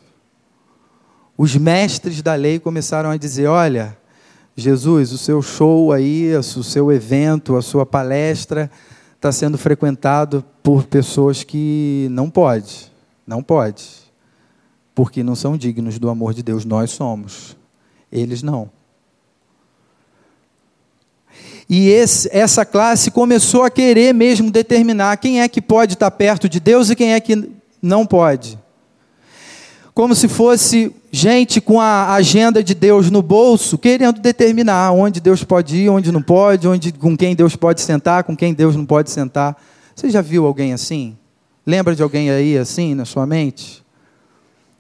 Os 1.37 1.54
mestres 1.54 2.23
da 2.23 2.35
lei 2.35 2.58
começaram 2.58 3.11
a 3.11 3.16
dizer: 3.16 3.46
olha 3.46 3.96
Jesus, 4.56 5.12
o 5.12 5.18
seu 5.18 5.42
show 5.42 5.92
aí, 5.92 6.35
o 6.35 6.42
seu 6.42 6.90
evento, 6.90 7.56
a 7.56 7.62
sua 7.62 7.85
palestra 7.85 8.70
está 9.14 9.30
sendo 9.30 9.58
frequentado 9.58 10.42
por 10.62 10.85
pessoas 10.85 11.44
que 11.44 12.08
não 12.11 12.30
pode, 12.30 12.90
não 13.26 13.42
pode, 13.42 13.85
porque 14.94 15.23
não 15.23 15.35
são 15.35 15.58
dignos 15.58 15.99
do 15.99 16.08
amor 16.08 16.32
de 16.32 16.42
Deus. 16.42 16.64
Nós 16.64 16.90
somos, 16.90 17.54
eles 18.11 18.42
não. 18.42 18.70
E 21.68 21.88
esse, 21.88 22.28
essa 22.32 22.64
classe 22.64 23.11
começou 23.11 23.64
a 23.64 23.70
querer 23.70 24.14
mesmo 24.14 24.50
determinar 24.50 25.16
quem 25.16 25.40
é 25.40 25.49
que 25.49 25.61
pode 25.61 25.94
estar 25.94 26.11
perto 26.11 26.49
de 26.49 26.61
Deus 26.61 26.90
e 26.90 26.96
quem 26.96 27.12
é 27.12 27.20
que 27.20 27.50
não 27.82 28.06
pode 28.06 28.58
como 29.96 30.14
se 30.14 30.28
fosse 30.28 30.94
gente 31.11 31.58
com 31.58 31.80
a 31.80 32.12
agenda 32.12 32.62
de 32.62 32.75
Deus 32.75 33.11
no 33.11 33.23
bolso, 33.23 33.78
querendo 33.78 34.20
determinar 34.20 34.92
onde 34.92 35.23
Deus 35.23 35.42
pode 35.42 35.75
ir, 35.75 35.88
onde 35.88 36.12
não 36.12 36.20
pode, 36.20 36.68
onde, 36.68 36.92
com 36.92 37.16
quem 37.16 37.35
Deus 37.35 37.56
pode 37.56 37.80
sentar, 37.80 38.23
com 38.23 38.37
quem 38.37 38.52
Deus 38.52 38.76
não 38.76 38.85
pode 38.85 39.11
sentar. 39.11 39.56
Você 39.94 40.11
já 40.11 40.20
viu 40.20 40.44
alguém 40.44 40.75
assim? 40.75 41.16
Lembra 41.64 41.96
de 41.96 42.02
alguém 42.02 42.30
aí 42.30 42.58
assim 42.58 42.94
na 42.94 43.06
sua 43.06 43.26
mente? 43.26 43.82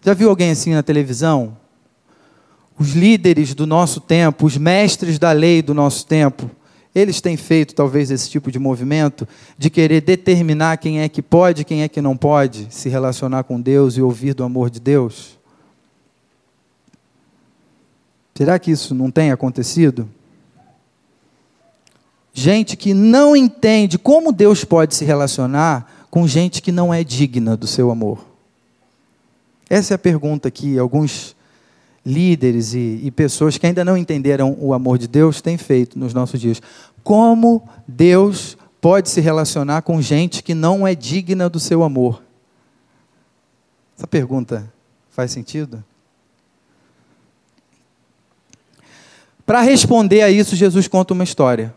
Já 0.02 0.12
viu 0.12 0.28
alguém 0.28 0.50
assim 0.50 0.74
na 0.74 0.82
televisão? 0.82 1.56
Os 2.78 2.92
líderes 2.92 3.54
do 3.54 3.66
nosso 3.66 4.02
tempo, 4.02 4.44
os 4.44 4.58
mestres 4.58 5.18
da 5.18 5.32
lei 5.32 5.62
do 5.62 5.72
nosso 5.72 6.04
tempo, 6.04 6.50
Eles 6.96 7.20
têm 7.20 7.36
feito 7.36 7.74
talvez 7.74 8.10
esse 8.10 8.30
tipo 8.30 8.50
de 8.50 8.58
movimento 8.58 9.28
de 9.58 9.68
querer 9.68 10.00
determinar 10.00 10.78
quem 10.78 11.00
é 11.00 11.10
que 11.10 11.20
pode, 11.20 11.62
quem 11.62 11.82
é 11.82 11.88
que 11.90 12.00
não 12.00 12.16
pode 12.16 12.68
se 12.70 12.88
relacionar 12.88 13.44
com 13.44 13.60
Deus 13.60 13.98
e 13.98 14.00
ouvir 14.00 14.32
do 14.32 14.42
amor 14.42 14.70
de 14.70 14.80
Deus? 14.80 15.38
Será 18.34 18.58
que 18.58 18.70
isso 18.70 18.94
não 18.94 19.10
tem 19.10 19.30
acontecido? 19.30 20.08
Gente 22.32 22.78
que 22.78 22.94
não 22.94 23.36
entende 23.36 23.98
como 23.98 24.32
Deus 24.32 24.64
pode 24.64 24.94
se 24.94 25.04
relacionar 25.04 26.06
com 26.10 26.26
gente 26.26 26.62
que 26.62 26.72
não 26.72 26.94
é 26.94 27.04
digna 27.04 27.58
do 27.58 27.66
seu 27.66 27.90
amor. 27.90 28.24
Essa 29.68 29.92
é 29.92 29.96
a 29.96 29.98
pergunta 29.98 30.50
que 30.50 30.78
alguns 30.78 31.35
líderes 32.06 32.72
e, 32.72 33.00
e, 33.02 33.10
pessoas 33.10 33.58
que 33.58 33.66
ainda 33.66 33.84
não 33.84 33.96
entenderam 33.96 34.56
o 34.60 34.72
amor 34.72 34.96
de 34.96 35.08
Deus 35.08 35.40
têm 35.40 35.58
feito 35.58 35.98
nos 35.98 36.14
nossos 36.14 36.40
dias. 36.40 36.62
Como 37.02 37.68
Deus 37.86 38.56
pode 38.80 39.10
se 39.10 39.20
relacionar 39.20 39.82
com 39.82 40.00
gente 40.00 40.42
que 40.42 40.54
não 40.54 40.86
é 40.86 40.94
digna 40.94 41.48
do 41.48 41.58
seu 41.58 41.82
amor? 41.82 42.22
Essa 43.98 44.06
pergunta 44.06 44.72
faz 45.10 45.32
sentido? 45.32 45.82
Para 49.44 49.60
responder 49.60 50.22
a 50.22 50.30
isso, 50.30 50.54
Jesus 50.54 50.86
conta 50.86 51.12
uma 51.12 51.24
história 51.24 51.74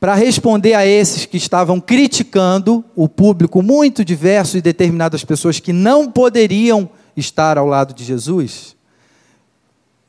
para 0.00 0.14
responder 0.14 0.74
a 0.74 0.86
esses 0.86 1.26
que 1.26 1.36
estavam 1.36 1.80
criticando 1.80 2.84
o 2.94 3.08
público 3.08 3.62
muito 3.62 4.04
diverso 4.04 4.56
e 4.56 4.62
determinadas 4.62 5.24
pessoas 5.24 5.58
que 5.58 5.72
não 5.72 6.10
poderiam 6.10 6.88
estar 7.20 7.58
ao 7.58 7.66
lado 7.66 7.92
de 7.94 8.04
Jesus, 8.04 8.76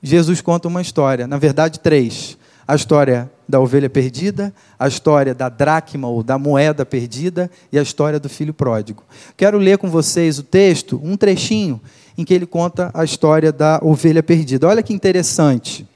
Jesus 0.01 0.41
conta 0.41 0.67
uma 0.67 0.81
história, 0.81 1.27
na 1.27 1.37
verdade, 1.37 1.79
três: 1.79 2.37
a 2.67 2.75
história 2.75 3.29
da 3.47 3.59
ovelha 3.59 3.89
perdida, 3.89 4.53
a 4.77 4.87
história 4.87 5.33
da 5.33 5.49
dracma 5.49 6.07
ou 6.07 6.23
da 6.23 6.37
moeda 6.37 6.85
perdida 6.85 7.49
e 7.71 7.79
a 7.79 7.81
história 7.81 8.19
do 8.19 8.29
filho 8.29 8.53
pródigo. 8.53 9.03
Quero 9.35 9.57
ler 9.57 9.77
com 9.77 9.89
vocês 9.89 10.39
o 10.39 10.43
texto, 10.43 11.01
um 11.03 11.17
trechinho, 11.17 11.81
em 12.17 12.23
que 12.23 12.33
ele 12.33 12.45
conta 12.45 12.91
a 12.93 13.03
história 13.03 13.51
da 13.51 13.79
ovelha 13.81 14.23
perdida. 14.23 14.67
Olha 14.67 14.83
que 14.83 14.93
interessante. 14.93 15.87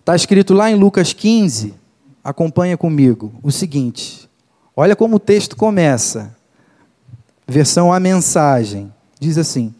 Está 0.00 0.16
escrito 0.16 0.54
lá 0.54 0.70
em 0.70 0.74
Lucas 0.74 1.12
15, 1.12 1.74
acompanha 2.24 2.76
comigo 2.76 3.32
o 3.42 3.52
seguinte. 3.52 4.28
Olha 4.74 4.96
como 4.96 5.16
o 5.16 5.20
texto 5.20 5.56
começa. 5.56 6.34
Versão 7.46 7.92
A 7.92 8.00
Mensagem. 8.00 8.92
Diz 9.20 9.36
assim: 9.36 9.74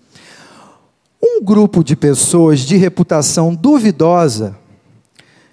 Um 1.23 1.43
grupo 1.43 1.85
de 1.85 1.95
pessoas 1.95 2.61
de 2.61 2.77
reputação 2.77 3.55
duvidosa 3.55 4.57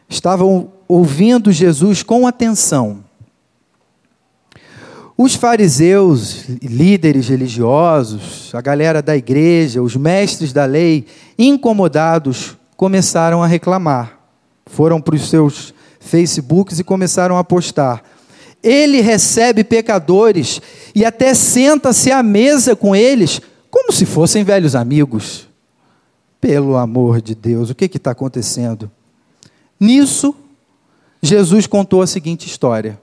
estavam 0.10 0.72
ouvindo 0.88 1.52
Jesus 1.52 2.04
com 2.04 2.28
atenção. 2.28 3.04
Os 5.18 5.34
fariseus, 5.34 6.44
líderes 6.62 7.30
religiosos, 7.30 8.54
a 8.54 8.60
galera 8.60 9.02
da 9.02 9.16
igreja, 9.16 9.82
os 9.82 9.96
mestres 9.96 10.52
da 10.52 10.66
lei, 10.66 11.06
incomodados, 11.40 12.58
começaram 12.76 13.42
a 13.42 13.48
reclamar. 13.48 14.20
Foram 14.66 15.00
para 15.00 15.16
os 15.16 15.30
seus 15.30 15.74
Facebooks 16.02 16.80
e 16.80 16.84
começaram 16.84 17.38
a 17.38 17.44
postar. 17.46 18.04
Ele 18.62 19.00
recebe 19.00 19.64
pecadores 19.64 20.60
e 20.94 21.06
até 21.06 21.34
senta-se 21.34 22.12
à 22.12 22.22
mesa 22.22 22.76
com 22.76 22.94
eles 22.94 23.40
como 23.86 23.94
se 23.94 24.06
fossem 24.06 24.44
velhos 24.44 24.74
amigos. 24.76 25.48
Pelo 26.42 26.76
amor 26.76 27.22
de 27.22 27.36
Deus, 27.36 27.70
o 27.70 27.76
que 27.76 27.86
está 27.86 28.12
acontecendo? 28.12 28.90
Nisso, 29.80 30.36
Jesus 31.22 31.68
contou 31.68 32.02
a 32.02 32.08
seguinte 32.08 32.48
história. 32.48 33.00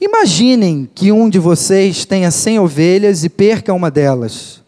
Imaginem 0.00 0.88
que 0.94 1.12
um 1.12 1.28
de 1.28 1.38
vocês 1.38 2.06
tenha 2.06 2.30
cem 2.30 2.58
ovelhas 2.58 3.24
e 3.24 3.28
perca 3.28 3.74
uma 3.74 3.90
delas. 3.90 4.62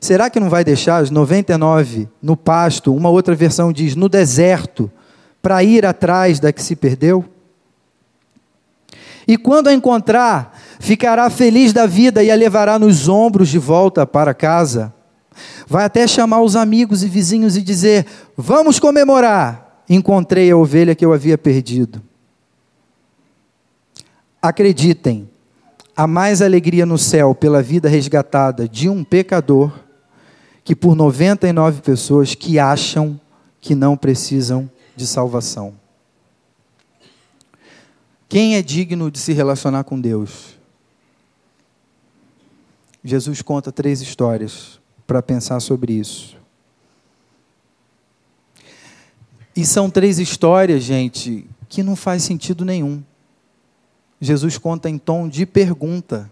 Será 0.00 0.30
que 0.30 0.40
não 0.40 0.48
vai 0.48 0.64
deixar 0.64 1.02
as 1.02 1.10
99 1.10 2.08
no 2.22 2.36
pasto? 2.36 2.94
Uma 2.94 3.10
outra 3.10 3.34
versão 3.34 3.72
diz 3.72 3.94
no 3.94 4.08
deserto, 4.08 4.90
para 5.42 5.62
ir 5.62 5.84
atrás 5.84 6.40
da 6.40 6.52
que 6.52 6.62
se 6.62 6.74
perdeu? 6.74 7.24
E 9.26 9.36
quando 9.36 9.68
a 9.68 9.74
encontrar, 9.74 10.57
ficará 10.78 11.28
feliz 11.30 11.72
da 11.72 11.86
vida 11.86 12.22
e 12.22 12.30
a 12.30 12.34
levará 12.34 12.78
nos 12.78 13.08
ombros 13.08 13.48
de 13.48 13.58
volta 13.58 14.06
para 14.06 14.34
casa. 14.34 14.94
Vai 15.66 15.84
até 15.84 16.06
chamar 16.06 16.42
os 16.42 16.56
amigos 16.56 17.02
e 17.02 17.08
vizinhos 17.08 17.56
e 17.56 17.62
dizer: 17.62 18.06
Vamos 18.36 18.80
comemorar! 18.80 19.84
Encontrei 19.88 20.50
a 20.50 20.56
ovelha 20.56 20.94
que 20.94 21.04
eu 21.04 21.12
havia 21.12 21.38
perdido. 21.38 22.02
Acreditem, 24.40 25.28
há 25.96 26.06
mais 26.06 26.42
alegria 26.42 26.84
no 26.84 26.98
céu 26.98 27.34
pela 27.34 27.62
vida 27.62 27.88
resgatada 27.88 28.68
de 28.68 28.88
um 28.88 29.02
pecador 29.02 29.72
que 30.62 30.76
por 30.76 30.94
99 30.94 31.80
pessoas 31.80 32.34
que 32.34 32.58
acham 32.58 33.18
que 33.60 33.74
não 33.74 33.96
precisam 33.96 34.70
de 34.94 35.06
salvação. 35.06 35.74
Quem 38.28 38.56
é 38.56 38.62
digno 38.62 39.10
de 39.10 39.18
se 39.18 39.32
relacionar 39.32 39.84
com 39.84 39.98
Deus? 39.98 40.57
Jesus 43.08 43.40
conta 43.40 43.72
três 43.72 44.02
histórias 44.02 44.78
para 45.06 45.22
pensar 45.22 45.60
sobre 45.60 45.94
isso. 45.94 46.36
E 49.56 49.64
são 49.64 49.88
três 49.88 50.18
histórias, 50.18 50.82
gente, 50.82 51.48
que 51.70 51.82
não 51.82 51.96
faz 51.96 52.22
sentido 52.22 52.66
nenhum. 52.66 53.02
Jesus 54.20 54.58
conta 54.58 54.90
em 54.90 54.98
tom 54.98 55.26
de 55.26 55.46
pergunta. 55.46 56.30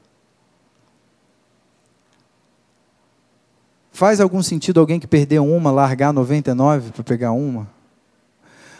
Faz 3.90 4.20
algum 4.20 4.42
sentido 4.42 4.78
alguém 4.78 5.00
que 5.00 5.06
perdeu 5.06 5.46
uma 5.46 5.70
largar 5.70 6.12
99 6.12 6.92
para 6.92 7.02
pegar 7.02 7.32
uma? 7.32 7.66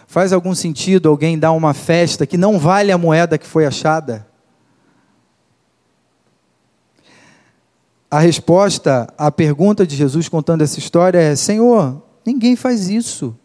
Faz 0.06 0.34
algum 0.34 0.54
sentido 0.54 1.08
alguém 1.08 1.38
dar 1.38 1.52
uma 1.52 1.72
festa 1.72 2.26
que 2.26 2.36
não 2.36 2.58
vale 2.58 2.92
a 2.92 2.98
moeda 2.98 3.38
que 3.38 3.46
foi 3.46 3.64
achada? 3.64 4.25
A 8.16 8.18
resposta 8.18 9.12
à 9.18 9.30
pergunta 9.30 9.86
de 9.86 9.94
Jesus 9.94 10.26
contando 10.26 10.62
essa 10.62 10.78
história 10.78 11.18
é: 11.18 11.36
Senhor, 11.36 12.02
ninguém 12.24 12.56
faz 12.56 12.88
isso. 12.88 13.36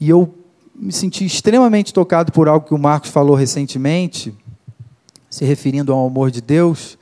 E 0.00 0.08
eu 0.08 0.32
me 0.72 0.92
senti 0.92 1.26
extremamente 1.26 1.92
tocado 1.92 2.30
por 2.30 2.46
algo 2.46 2.64
que 2.64 2.74
o 2.74 2.78
Marcos 2.78 3.10
falou 3.10 3.34
recentemente, 3.34 4.32
se 5.28 5.44
referindo 5.44 5.92
ao 5.92 6.06
amor 6.06 6.30
de 6.30 6.40
Deus. 6.40 6.96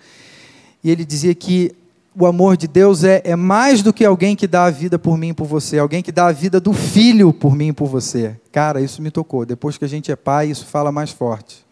E 0.82 0.90
ele 0.90 1.04
dizia 1.04 1.34
que 1.34 1.76
o 2.18 2.24
amor 2.24 2.56
de 2.56 2.66
Deus 2.66 3.04
é, 3.04 3.20
é 3.22 3.36
mais 3.36 3.82
do 3.82 3.92
que 3.92 4.06
alguém 4.06 4.34
que 4.34 4.46
dá 4.46 4.64
a 4.64 4.70
vida 4.70 4.98
por 4.98 5.18
mim 5.18 5.28
e 5.28 5.34
por 5.34 5.46
você, 5.46 5.78
alguém 5.78 6.02
que 6.02 6.10
dá 6.10 6.28
a 6.28 6.32
vida 6.32 6.58
do 6.58 6.72
filho 6.72 7.30
por 7.30 7.54
mim 7.54 7.68
e 7.68 7.72
por 7.74 7.88
você. 7.88 8.40
Cara, 8.50 8.80
isso 8.80 9.02
me 9.02 9.10
tocou. 9.10 9.44
Depois 9.44 9.76
que 9.76 9.84
a 9.84 9.88
gente 9.88 10.10
é 10.10 10.16
pai, 10.16 10.50
isso 10.50 10.64
fala 10.64 10.90
mais 10.90 11.10
forte. 11.10 11.68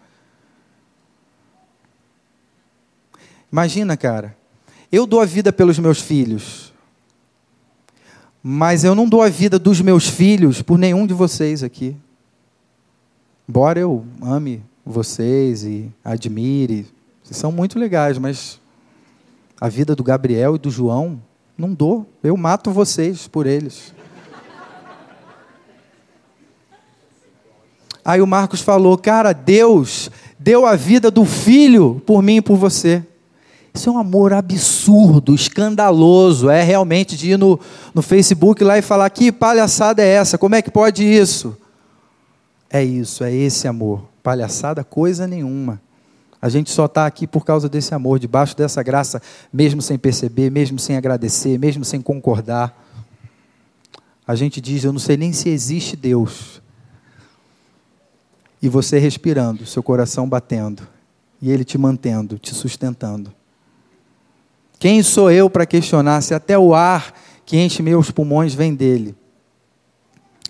Imagina, 3.50 3.96
cara, 3.96 4.36
eu 4.90 5.06
dou 5.06 5.20
a 5.20 5.24
vida 5.24 5.52
pelos 5.52 5.78
meus 5.78 6.00
filhos, 6.00 6.72
mas 8.42 8.84
eu 8.84 8.94
não 8.94 9.08
dou 9.08 9.22
a 9.22 9.28
vida 9.28 9.58
dos 9.58 9.80
meus 9.80 10.08
filhos 10.08 10.62
por 10.62 10.78
nenhum 10.78 11.06
de 11.06 11.14
vocês 11.14 11.62
aqui. 11.62 11.96
Embora 13.48 13.80
eu 13.80 14.06
ame 14.22 14.62
vocês 14.84 15.64
e 15.64 15.90
admire, 16.04 16.86
vocês 17.22 17.36
são 17.36 17.50
muito 17.50 17.78
legais, 17.78 18.18
mas 18.18 18.60
a 19.60 19.68
vida 19.68 19.94
do 19.94 20.04
Gabriel 20.04 20.56
e 20.56 20.58
do 20.58 20.70
João, 20.70 21.20
não 21.56 21.74
dou. 21.74 22.06
Eu 22.22 22.36
mato 22.36 22.70
vocês 22.70 23.26
por 23.26 23.46
eles. 23.46 23.92
Aí 28.04 28.22
o 28.22 28.26
Marcos 28.26 28.62
falou: 28.62 28.96
Cara, 28.96 29.32
Deus 29.32 30.10
deu 30.38 30.64
a 30.64 30.76
vida 30.76 31.10
do 31.10 31.24
filho 31.24 32.00
por 32.06 32.22
mim 32.22 32.36
e 32.36 32.42
por 32.42 32.56
você. 32.56 33.04
Isso 33.74 33.88
é 33.88 33.92
um 33.92 33.98
amor 33.98 34.32
absurdo, 34.32 35.34
escandaloso. 35.34 36.50
É 36.50 36.62
realmente 36.62 37.16
de 37.16 37.32
ir 37.32 37.38
no, 37.38 37.58
no 37.94 38.02
Facebook 38.02 38.64
lá 38.64 38.78
e 38.78 38.82
falar: 38.82 39.08
Que 39.10 39.30
palhaçada 39.30 40.02
é 40.02 40.08
essa? 40.08 40.38
Como 40.38 40.54
é 40.54 40.62
que 40.62 40.70
pode 40.70 41.04
isso? 41.04 41.56
É 42.70 42.82
isso, 42.82 43.24
é 43.24 43.32
esse 43.32 43.66
amor. 43.66 44.04
Palhaçada, 44.22 44.84
coisa 44.84 45.26
nenhuma. 45.26 45.80
A 46.40 46.48
gente 46.48 46.70
só 46.70 46.86
está 46.86 47.06
aqui 47.06 47.26
por 47.26 47.44
causa 47.44 47.68
desse 47.68 47.94
amor, 47.94 48.18
debaixo 48.18 48.56
dessa 48.56 48.82
graça, 48.82 49.20
mesmo 49.52 49.82
sem 49.82 49.98
perceber, 49.98 50.50
mesmo 50.50 50.78
sem 50.78 50.96
agradecer, 50.96 51.58
mesmo 51.58 51.84
sem 51.84 52.00
concordar. 52.00 52.86
A 54.26 54.34
gente 54.34 54.60
diz: 54.60 54.84
Eu 54.84 54.92
não 54.92 55.00
sei 55.00 55.16
nem 55.16 55.32
se 55.32 55.48
existe 55.48 55.96
Deus. 55.96 56.62
E 58.60 58.68
você 58.68 58.98
respirando, 58.98 59.64
seu 59.66 59.82
coração 59.82 60.28
batendo, 60.28 60.86
e 61.40 61.50
Ele 61.50 61.64
te 61.64 61.78
mantendo, 61.78 62.38
te 62.38 62.54
sustentando. 62.54 63.32
Quem 64.78 65.02
sou 65.02 65.30
eu 65.30 65.50
para 65.50 65.66
questionar 65.66 66.20
se 66.20 66.34
até 66.34 66.58
o 66.58 66.74
ar 66.74 67.12
que 67.44 67.56
enche 67.56 67.82
meus 67.82 68.10
pulmões 68.10 68.54
vem 68.54 68.74
dele? 68.74 69.16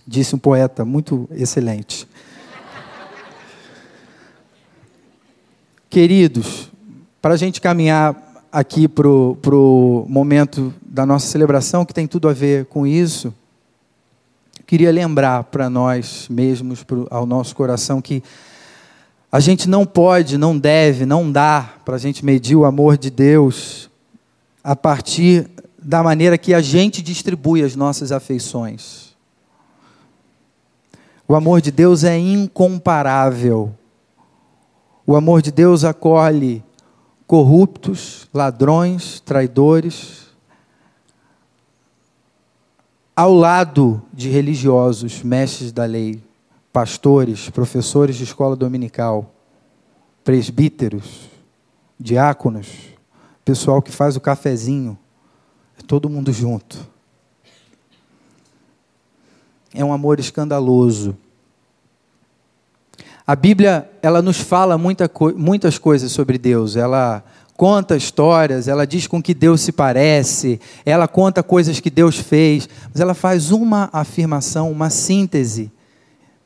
disse 0.09 0.35
um 0.35 0.39
poeta 0.39 0.87
muito 0.87 1.29
excelente. 1.31 2.09
Queridos, 5.91 6.71
para 7.21 7.35
a 7.35 7.37
gente 7.37 7.61
caminhar 7.61 8.17
aqui 8.51 8.89
para 8.89 9.07
o 9.07 10.07
momento 10.09 10.73
da 10.81 11.05
nossa 11.05 11.27
celebração, 11.27 11.85
que 11.85 11.93
tem 11.93 12.07
tudo 12.07 12.27
a 12.27 12.33
ver 12.33 12.65
com 12.67 12.87
isso, 12.87 13.35
queria 14.67 14.91
lembrar 14.91 15.45
para 15.45 15.69
nós 15.69 16.27
mesmos, 16.31 16.83
pro, 16.83 17.07
ao 17.11 17.27
nosso 17.27 17.55
coração, 17.55 18.01
que 18.01 18.23
a 19.31 19.41
gente 19.41 19.69
não 19.69 19.85
pode, 19.85 20.39
não 20.39 20.59
deve, 20.59 21.05
não 21.05 21.31
dá 21.31 21.75
para 21.85 21.97
a 21.97 21.99
gente 21.99 22.25
medir 22.25 22.57
o 22.57 22.65
amor 22.65 22.97
de 22.97 23.11
Deus 23.11 23.88
a 24.69 24.77
partir 24.77 25.49
da 25.83 26.03
maneira 26.03 26.37
que 26.37 26.53
a 26.53 26.61
gente 26.61 27.01
distribui 27.01 27.63
as 27.63 27.75
nossas 27.75 28.13
afeições. 28.13 29.17
O 31.27 31.35
amor 31.35 31.63
de 31.63 31.71
Deus 31.71 32.05
é 32.05 32.19
incomparável. 32.19 33.75
O 35.07 35.17
amor 35.17 35.41
de 35.41 35.51
Deus 35.51 35.85
acolhe 35.85 36.63
corruptos, 37.27 38.29
ladrões, 38.35 39.21
traidores, 39.21 40.27
ao 43.17 43.33
lado 43.33 44.03
de 44.13 44.29
religiosos, 44.29 45.23
mestres 45.23 45.73
da 45.73 45.87
lei, 45.87 46.23
pastores, 46.71 47.49
professores 47.49 48.17
de 48.17 48.25
escola 48.25 48.55
dominical, 48.55 49.33
presbíteros, 50.23 51.31
diáconos, 51.99 52.88
pessoal 53.49 53.81
que 53.81 53.91
faz 53.91 54.15
o 54.15 54.21
cafezinho, 54.21 54.99
é 55.79 55.83
todo 55.83 56.11
mundo 56.11 56.31
junto. 56.31 56.87
É 59.73 59.83
um 59.83 59.91
amor 59.91 60.21
escandaloso. 60.21 61.17
A 63.27 63.35
Bíblia, 63.35 63.91
ela 64.03 64.21
nos 64.21 64.39
fala 64.39 64.77
muita, 64.77 65.11
muitas 65.35 65.79
coisas 65.79 66.13
sobre 66.13 66.37
Deus. 66.37 66.77
Ela 66.77 67.25
conta 67.57 67.97
histórias, 67.97 68.69
ela 68.69 68.87
diz 68.87 69.07
com 69.07 69.23
que 69.23 69.33
Deus 69.33 69.63
se 69.63 69.73
parece, 69.73 70.61
ela 70.85 71.09
conta 71.09 71.43
coisas 71.43 71.81
que 71.81 71.89
Deus 71.89 72.19
fez, 72.19 72.69
mas 72.93 73.01
ela 73.01 73.15
faz 73.15 73.51
uma 73.51 73.89
afirmação, 73.95 74.71
uma 74.71 74.91
síntese 74.91 75.73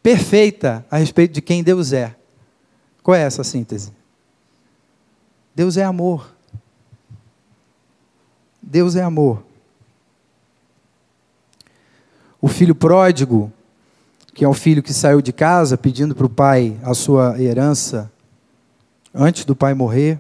perfeita 0.01 0.87
a 0.89 0.99
respeito 0.99 1.33
de 1.33 1.43
quem 1.43 1.65
Deus 1.65 1.93
é. 1.93 2.15
Qual 3.03 3.17
é 3.17 3.23
essa 3.23 3.43
síntese? 3.43 3.91
Deus 5.53 5.77
é 5.77 5.83
amor. 5.83 6.33
Deus 8.73 8.97
é 8.97 9.03
amor. 9.03 9.45
O 12.41 12.49
filho 12.49 12.75
pródigo, 12.75 13.53
que 14.33 14.47
é 14.47 14.49
o 14.49 14.55
filho 14.55 14.83
que 14.83 14.95
saiu 14.95 15.21
de 15.21 15.31
casa 15.31 15.77
pedindo 15.77 16.15
para 16.15 16.25
o 16.25 16.31
pai 16.31 16.79
a 16.83 16.95
sua 16.95 17.39
herança 17.39 18.11
antes 19.15 19.45
do 19.45 19.55
pai 19.55 19.75
morrer, 19.75 20.19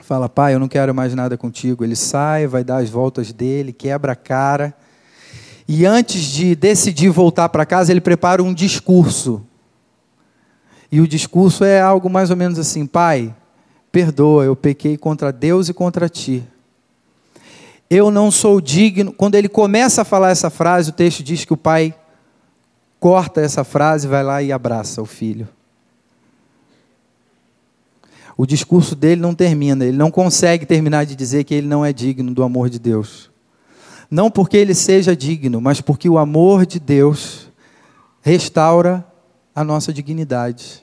fala: 0.00 0.28
Pai, 0.28 0.52
eu 0.52 0.58
não 0.58 0.66
quero 0.66 0.92
mais 0.92 1.14
nada 1.14 1.38
contigo. 1.38 1.84
Ele 1.84 1.94
sai, 1.94 2.48
vai 2.48 2.64
dar 2.64 2.78
as 2.78 2.90
voltas 2.90 3.32
dele, 3.32 3.72
quebra 3.72 4.14
a 4.14 4.16
cara 4.16 4.74
e 5.68 5.86
antes 5.86 6.22
de 6.22 6.56
decidir 6.56 7.10
voltar 7.10 7.48
para 7.50 7.64
casa, 7.64 7.92
ele 7.92 8.00
prepara 8.00 8.42
um 8.42 8.52
discurso. 8.52 9.46
E 10.90 11.00
o 11.00 11.06
discurso 11.06 11.62
é 11.62 11.80
algo 11.80 12.10
mais 12.10 12.30
ou 12.30 12.36
menos 12.36 12.58
assim: 12.58 12.84
Pai, 12.84 13.32
perdoa, 13.92 14.44
eu 14.44 14.56
pequei 14.56 14.96
contra 14.96 15.32
Deus 15.32 15.68
e 15.68 15.72
contra 15.72 16.08
ti. 16.08 16.42
Eu 17.88 18.10
não 18.10 18.30
sou 18.30 18.60
digno. 18.60 19.12
Quando 19.12 19.34
ele 19.34 19.48
começa 19.48 20.02
a 20.02 20.04
falar 20.04 20.30
essa 20.30 20.50
frase, 20.50 20.90
o 20.90 20.94
texto 20.94 21.22
diz 21.22 21.44
que 21.44 21.52
o 21.52 21.56
pai 21.56 21.94
corta 22.98 23.40
essa 23.40 23.64
frase, 23.64 24.08
vai 24.08 24.22
lá 24.22 24.42
e 24.42 24.50
abraça 24.50 25.02
o 25.02 25.06
filho. 25.06 25.48
O 28.36 28.46
discurso 28.46 28.96
dele 28.96 29.20
não 29.20 29.34
termina, 29.34 29.84
ele 29.84 29.96
não 29.96 30.10
consegue 30.10 30.66
terminar 30.66 31.04
de 31.04 31.14
dizer 31.14 31.44
que 31.44 31.54
ele 31.54 31.66
não 31.66 31.84
é 31.84 31.92
digno 31.92 32.34
do 32.34 32.42
amor 32.42 32.68
de 32.68 32.78
Deus. 32.78 33.30
Não 34.10 34.30
porque 34.30 34.56
ele 34.56 34.74
seja 34.74 35.14
digno, 35.14 35.60
mas 35.60 35.80
porque 35.80 36.08
o 36.08 36.18
amor 36.18 36.66
de 36.66 36.80
Deus 36.80 37.48
restaura 38.22 39.06
a 39.54 39.62
nossa 39.62 39.92
dignidade. 39.92 40.82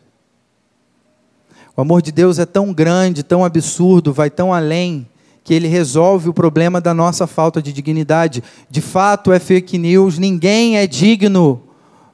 O 1.76 1.82
amor 1.82 2.02
de 2.02 2.12
Deus 2.12 2.40
é 2.40 2.46
tão 2.46 2.74
grande, 2.74 3.24
tão 3.24 3.44
absurdo, 3.44 4.14
vai 4.14 4.30
tão 4.30 4.54
além, 4.54 5.08
que 5.44 5.54
ele 5.54 5.68
resolve 5.68 6.30
o 6.30 6.34
problema 6.34 6.80
da 6.80 6.94
nossa 6.94 7.26
falta 7.26 7.62
de 7.62 7.74
dignidade. 7.74 8.44
De 8.70 8.82
fato, 8.82 9.32
é 9.32 9.40
fake 9.40 9.78
news, 9.78 10.18
ninguém 10.18 10.78
é 10.78 10.86
digno 10.86 11.64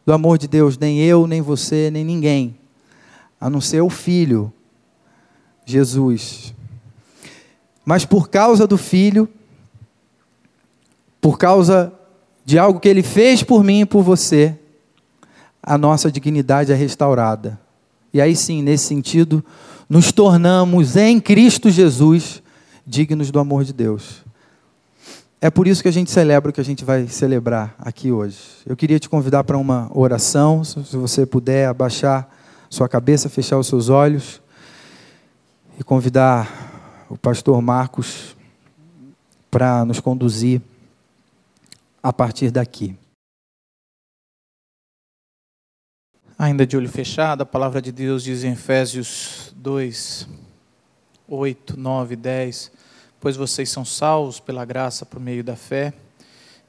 do 0.06 0.14
amor 0.14 0.38
de 0.38 0.48
Deus, 0.48 0.78
nem 0.78 1.00
eu, 1.00 1.28
nem 1.28 1.42
você, 1.42 1.92
nem 1.92 2.06
ninguém, 2.06 2.58
a 3.40 3.50
não 3.50 3.60
ser 3.60 3.82
o 3.82 3.90
Filho, 3.90 4.52
Jesus. 5.66 6.54
Mas 7.84 8.06
por 8.06 8.30
causa 8.30 8.66
do 8.66 8.78
Filho, 8.78 9.28
por 11.20 11.38
causa 11.38 11.94
de 12.46 12.58
algo 12.58 12.80
que 12.80 12.88
ele 12.88 13.04
fez 13.04 13.44
por 13.44 13.64
mim 13.64 13.82
e 13.82 13.86
por 13.86 14.02
você, 14.02 14.58
a 15.62 15.78
nossa 15.78 16.10
dignidade 16.10 16.72
é 16.72 16.76
restaurada. 16.76 17.60
E 18.14 18.22
aí 18.22 18.34
sim, 18.34 18.62
nesse 18.62 18.86
sentido, 18.86 19.44
nos 19.90 20.14
tornamos 20.14 20.96
em 20.96 21.20
Cristo 21.20 21.70
Jesus 21.70 22.42
dignos 22.88 23.30
do 23.30 23.40
amor 23.40 23.66
de 23.66 23.74
Deus. 23.74 24.24
É 25.42 25.52
por 25.52 25.68
isso 25.68 25.84
que 25.84 25.90
a 25.90 25.92
gente 25.92 26.10
celebra 26.10 26.50
o 26.50 26.54
que 26.54 26.62
a 26.62 26.66
gente 26.66 26.86
vai 26.86 27.06
celebrar 27.08 27.76
aqui 27.78 28.12
hoje. 28.12 28.40
Eu 28.66 28.78
queria 28.78 28.98
te 28.98 29.10
convidar 29.10 29.44
para 29.44 29.58
uma 29.58 29.92
oração, 29.94 30.64
se 30.64 30.96
você 30.96 31.26
puder 31.26 31.68
abaixar 31.68 32.28
sua 32.70 32.88
cabeça, 32.88 33.30
fechar 33.30 33.58
os 33.58 33.68
seus 33.68 33.90
olhos 33.90 34.42
e 35.78 35.84
convidar 35.84 37.06
o 37.10 37.18
pastor 37.18 37.62
Marcos 37.62 38.36
para 39.52 39.86
nos 39.86 40.00
conduzir 40.00 40.62
a 42.02 42.12
partir 42.12 42.50
daqui. 42.50 42.98
Ainda 46.40 46.66
de 46.66 46.78
olho 46.78 46.90
fechado, 46.90 47.42
a 47.42 47.46
palavra 47.46 47.82
de 47.82 47.92
Deus 47.92 48.24
diz 48.24 48.44
em 48.44 48.52
Efésios 48.54 49.54
2, 49.56 50.28
8, 51.28 51.80
9, 51.80 52.16
10: 52.16 52.72
Pois 53.28 53.36
vocês 53.36 53.70
são 53.70 53.84
salvos 53.84 54.40
pela 54.40 54.64
graça 54.64 55.06
por 55.06 55.20
meio 55.20 55.44
da 55.44 55.58
fé. 55.58 55.92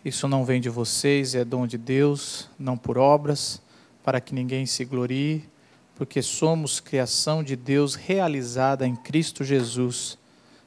Isso 0.04 0.26
não 0.26 0.44
vem 0.44 0.60
de 0.60 0.68
vocês, 0.68 1.36
é 1.36 1.44
dom 1.44 1.68
de 1.68 1.78
Deus, 1.78 2.48
não 2.58 2.76
por 2.76 2.98
obras, 2.98 3.62
para 4.02 4.20
que 4.20 4.34
ninguém 4.34 4.66
se 4.66 4.84
glorie, 4.84 5.48
porque 5.94 6.20
somos 6.20 6.80
criação 6.80 7.44
de 7.44 7.54
Deus 7.54 7.94
realizada 7.94 8.84
em 8.84 8.96
Cristo 8.96 9.44
Jesus, 9.44 10.18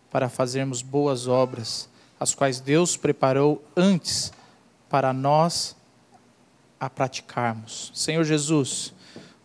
para 0.10 0.30
fazermos 0.30 0.82
boas 0.82 1.27
obras, 1.27 1.89
as 2.17 2.34
quais 2.34 2.62
Deus 2.62 2.95
preparou 2.95 3.62
antes 3.75 4.32
para 4.89 5.12
nós 5.12 5.75
a 6.80 6.89
praticarmos. 6.89 7.91
Senhor 7.93 8.23
Jesus, 8.23 8.93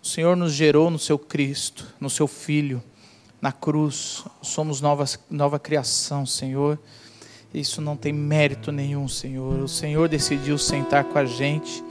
o 0.01 0.07
Senhor 0.07 0.37
nos 0.37 0.53
gerou 0.53 0.93
no 0.93 0.99
seu 1.01 1.19
Cristo, 1.19 1.93
no 1.99 2.09
seu 2.09 2.29
Filho, 2.29 2.81
na 3.47 3.53
cruz. 3.53 4.25
Somos 4.43 4.81
novas, 4.81 5.17
nova 5.31 5.57
criação, 5.57 6.27
Senhor. 6.27 6.77
Isso 7.55 7.81
não 7.81 7.97
tem 7.97 8.13
mérito 8.13 8.73
nenhum, 8.73 9.07
Senhor. 9.07 9.61
O 9.61 9.69
Senhor 9.69 10.09
decidiu 10.09 10.59
sentar 10.59 11.05
com 11.05 11.17
a 11.17 11.25
gente 11.25 11.83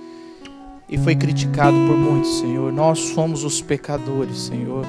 e 0.89 0.97
foi 0.97 1.15
criticado 1.15 1.77
por 1.87 1.95
muitos, 1.95 2.39
Senhor. 2.39 2.73
Nós 2.73 2.99
somos 2.99 3.45
os 3.45 3.61
pecadores, 3.61 4.37
Senhor. 4.37 4.85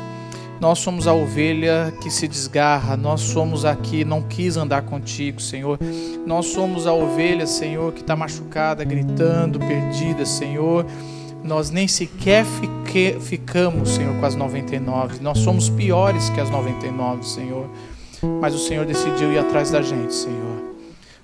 Nós 0.60 0.80
somos 0.80 1.06
a 1.06 1.14
ovelha 1.14 1.94
que 2.02 2.10
se 2.10 2.26
desgarra, 2.26 2.96
nós 2.96 3.20
somos 3.20 3.64
a 3.64 3.76
que 3.76 4.04
não 4.04 4.20
quis 4.20 4.56
andar 4.56 4.82
contigo, 4.82 5.40
Senhor. 5.40 5.78
Nós 6.26 6.46
somos 6.46 6.84
a 6.86 6.92
ovelha, 6.92 7.46
Senhor, 7.46 7.92
que 7.92 8.00
está 8.00 8.16
machucada, 8.16 8.82
gritando, 8.82 9.60
perdida, 9.60 10.26
Senhor. 10.26 10.84
Nós 11.46 11.70
nem 11.70 11.86
sequer 11.86 12.44
fique, 12.44 13.18
ficamos, 13.20 13.90
Senhor, 13.90 14.14
com 14.18 14.26
as 14.26 14.34
99. 14.34 15.20
Nós 15.20 15.38
somos 15.38 15.68
piores 15.68 16.28
que 16.30 16.40
as 16.40 16.50
99, 16.50 17.26
Senhor. 17.26 17.66
Mas 18.40 18.54
o 18.54 18.58
Senhor 18.58 18.84
decidiu 18.84 19.32
ir 19.32 19.38
atrás 19.38 19.70
da 19.70 19.80
gente, 19.80 20.14
Senhor. 20.14 20.74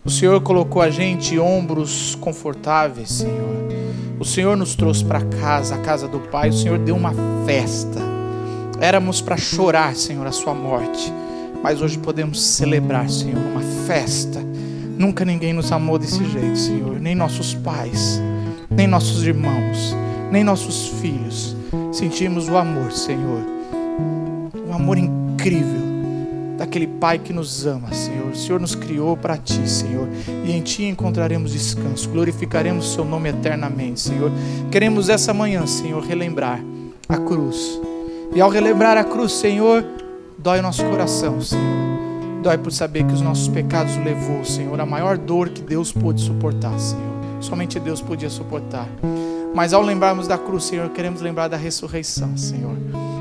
O 0.04 0.10
Senhor 0.10 0.40
colocou 0.40 0.80
a 0.80 0.90
gente 0.90 1.34
em 1.34 1.38
ombros 1.38 2.14
confortáveis, 2.14 3.10
Senhor. 3.10 3.68
O 4.18 4.24
Senhor 4.24 4.56
nos 4.56 4.74
trouxe 4.74 5.04
para 5.04 5.20
casa, 5.20 5.74
a 5.74 5.78
casa 5.78 6.06
do 6.06 6.20
Pai. 6.20 6.50
O 6.50 6.52
Senhor 6.52 6.78
deu 6.78 6.94
uma 6.94 7.12
festa 7.44 8.12
Éramos 8.82 9.20
para 9.20 9.36
chorar, 9.36 9.94
Senhor, 9.94 10.26
a 10.26 10.32
sua 10.32 10.52
morte, 10.52 11.12
mas 11.62 11.80
hoje 11.80 11.96
podemos 11.96 12.42
celebrar, 12.42 13.08
Senhor, 13.08 13.38
uma 13.38 13.60
festa. 13.86 14.40
Nunca 14.98 15.24
ninguém 15.24 15.52
nos 15.52 15.70
amou 15.70 16.00
desse 16.00 16.24
jeito, 16.24 16.58
Senhor, 16.58 16.98
nem 16.98 17.14
nossos 17.14 17.54
pais, 17.54 18.20
nem 18.68 18.88
nossos 18.88 19.22
irmãos, 19.22 19.94
nem 20.32 20.42
nossos 20.42 20.88
filhos. 20.88 21.54
Sentimos 21.92 22.48
o 22.48 22.56
amor, 22.56 22.90
Senhor, 22.90 23.42
um 24.66 24.72
amor 24.72 24.96
incrível, 24.96 25.82
daquele 26.56 26.86
Pai 26.86 27.18
que 27.18 27.34
nos 27.34 27.66
ama, 27.66 27.92
Senhor. 27.92 28.30
O 28.32 28.36
Senhor 28.36 28.58
nos 28.58 28.74
criou 28.74 29.14
para 29.14 29.36
Ti, 29.36 29.68
Senhor, 29.68 30.08
e 30.44 30.50
em 30.50 30.62
Ti 30.62 30.84
encontraremos 30.84 31.52
descanso. 31.52 32.08
Glorificaremos 32.08 32.86
o 32.86 32.94
Seu 32.94 33.04
nome 33.04 33.28
eternamente, 33.28 34.00
Senhor. 34.00 34.32
Queremos 34.70 35.10
essa 35.10 35.34
manhã, 35.34 35.66
Senhor, 35.66 36.02
relembrar 36.02 36.60
a 37.06 37.18
cruz. 37.18 37.78
E 38.34 38.40
ao 38.40 38.48
relembrar 38.48 38.96
a 38.96 39.04
cruz, 39.04 39.32
Senhor, 39.32 39.84
dói 40.38 40.60
o 40.60 40.62
nosso 40.62 40.82
coração, 40.84 41.42
Senhor. 41.42 41.82
Dói 42.42 42.56
por 42.56 42.72
saber 42.72 43.04
que 43.04 43.12
os 43.12 43.20
nossos 43.20 43.48
pecados 43.48 43.96
levou, 43.98 44.42
Senhor, 44.44 44.80
a 44.80 44.86
maior 44.86 45.18
dor 45.18 45.50
que 45.50 45.60
Deus 45.60 45.92
pôde 45.92 46.22
suportar, 46.22 46.76
Senhor. 46.78 47.12
Somente 47.40 47.78
Deus 47.78 48.00
podia 48.00 48.30
suportar. 48.30 48.88
Mas 49.54 49.72
ao 49.72 49.82
lembrarmos 49.82 50.26
da 50.26 50.38
cruz, 50.38 50.64
Senhor, 50.64 50.88
queremos 50.90 51.20
lembrar 51.20 51.48
da 51.48 51.56
ressurreição, 51.56 52.36
Senhor. 52.36 52.74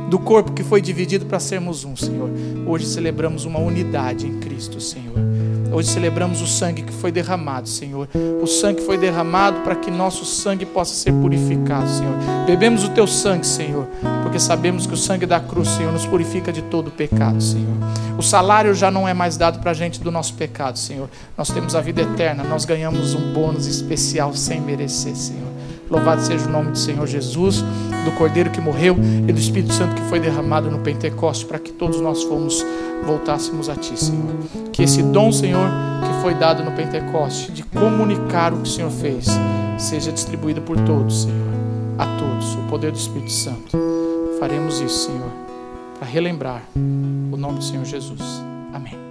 Do 0.09 0.19
corpo 0.19 0.53
que 0.53 0.63
foi 0.63 0.81
dividido 0.81 1.25
para 1.25 1.39
sermos 1.39 1.83
um, 1.83 1.95
Senhor. 1.95 2.29
Hoje 2.65 2.85
celebramos 2.85 3.45
uma 3.45 3.59
unidade 3.59 4.27
em 4.27 4.39
Cristo, 4.39 4.79
Senhor. 4.79 5.31
Hoje 5.73 5.87
celebramos 5.87 6.41
o 6.41 6.47
sangue 6.47 6.81
que 6.81 6.91
foi 6.91 7.13
derramado, 7.13 7.67
Senhor. 7.69 8.09
O 8.41 8.45
sangue 8.45 8.81
foi 8.81 8.97
derramado 8.97 9.61
para 9.61 9.75
que 9.75 9.89
nosso 9.89 10.25
sangue 10.25 10.65
possa 10.65 10.93
ser 10.93 11.13
purificado, 11.13 11.87
Senhor. 11.89 12.13
Bebemos 12.45 12.83
o 12.83 12.89
teu 12.89 13.07
sangue, 13.07 13.47
Senhor, 13.47 13.87
porque 14.21 14.37
sabemos 14.37 14.85
que 14.85 14.93
o 14.93 14.97
sangue 14.97 15.25
da 15.25 15.39
cruz, 15.39 15.69
Senhor, 15.69 15.93
nos 15.93 16.05
purifica 16.05 16.51
de 16.51 16.61
todo 16.63 16.91
pecado, 16.91 17.41
Senhor. 17.41 17.73
O 18.17 18.21
salário 18.21 18.75
já 18.75 18.91
não 18.91 19.07
é 19.07 19.13
mais 19.13 19.37
dado 19.37 19.59
para 19.59 19.71
a 19.71 19.73
gente 19.73 20.01
do 20.01 20.11
nosso 20.11 20.33
pecado, 20.33 20.77
Senhor. 20.77 21.09
Nós 21.37 21.49
temos 21.49 21.73
a 21.73 21.79
vida 21.79 22.01
eterna, 22.01 22.43
nós 22.43 22.65
ganhamos 22.65 23.13
um 23.13 23.31
bônus 23.31 23.65
especial 23.65 24.33
sem 24.33 24.59
merecer, 24.59 25.15
Senhor. 25.15 25.50
Louvado 25.91 26.21
seja 26.21 26.47
o 26.47 26.49
nome 26.49 26.71
do 26.71 26.77
Senhor 26.77 27.05
Jesus, 27.05 27.61
do 28.05 28.11
Cordeiro 28.17 28.49
que 28.49 28.61
morreu 28.61 28.95
e 29.27 29.33
do 29.33 29.37
Espírito 29.37 29.73
Santo 29.73 29.93
que 29.93 30.01
foi 30.03 30.21
derramado 30.21 30.71
no 30.71 30.79
Pentecostes, 30.79 31.43
para 31.43 31.59
que 31.59 31.73
todos 31.73 31.99
nós 31.99 32.23
fomos 32.23 32.65
voltássemos 33.03 33.67
a 33.67 33.75
Ti, 33.75 33.99
Senhor. 33.99 34.33
Que 34.71 34.83
esse 34.83 35.03
dom, 35.03 35.33
Senhor, 35.33 35.67
que 36.01 36.21
foi 36.21 36.33
dado 36.33 36.63
no 36.63 36.71
Pentecostes, 36.71 37.53
de 37.53 37.63
comunicar 37.63 38.53
o 38.53 38.57
que 38.57 38.69
o 38.69 38.71
Senhor 38.71 38.89
fez, 38.89 39.27
seja 39.77 40.13
distribuído 40.13 40.61
por 40.61 40.79
todos, 40.79 41.23
Senhor. 41.23 41.51
A 41.97 42.05
todos, 42.17 42.55
o 42.55 42.69
poder 42.69 42.91
do 42.91 42.97
Espírito 42.97 43.31
Santo. 43.31 43.77
Faremos 44.39 44.79
isso, 44.79 45.07
Senhor, 45.07 45.29
para 45.99 46.07
relembrar 46.07 46.63
o 46.75 47.37
nome 47.37 47.57
do 47.57 47.63
Senhor 47.63 47.83
Jesus. 47.83 48.41
Amém. 48.73 49.10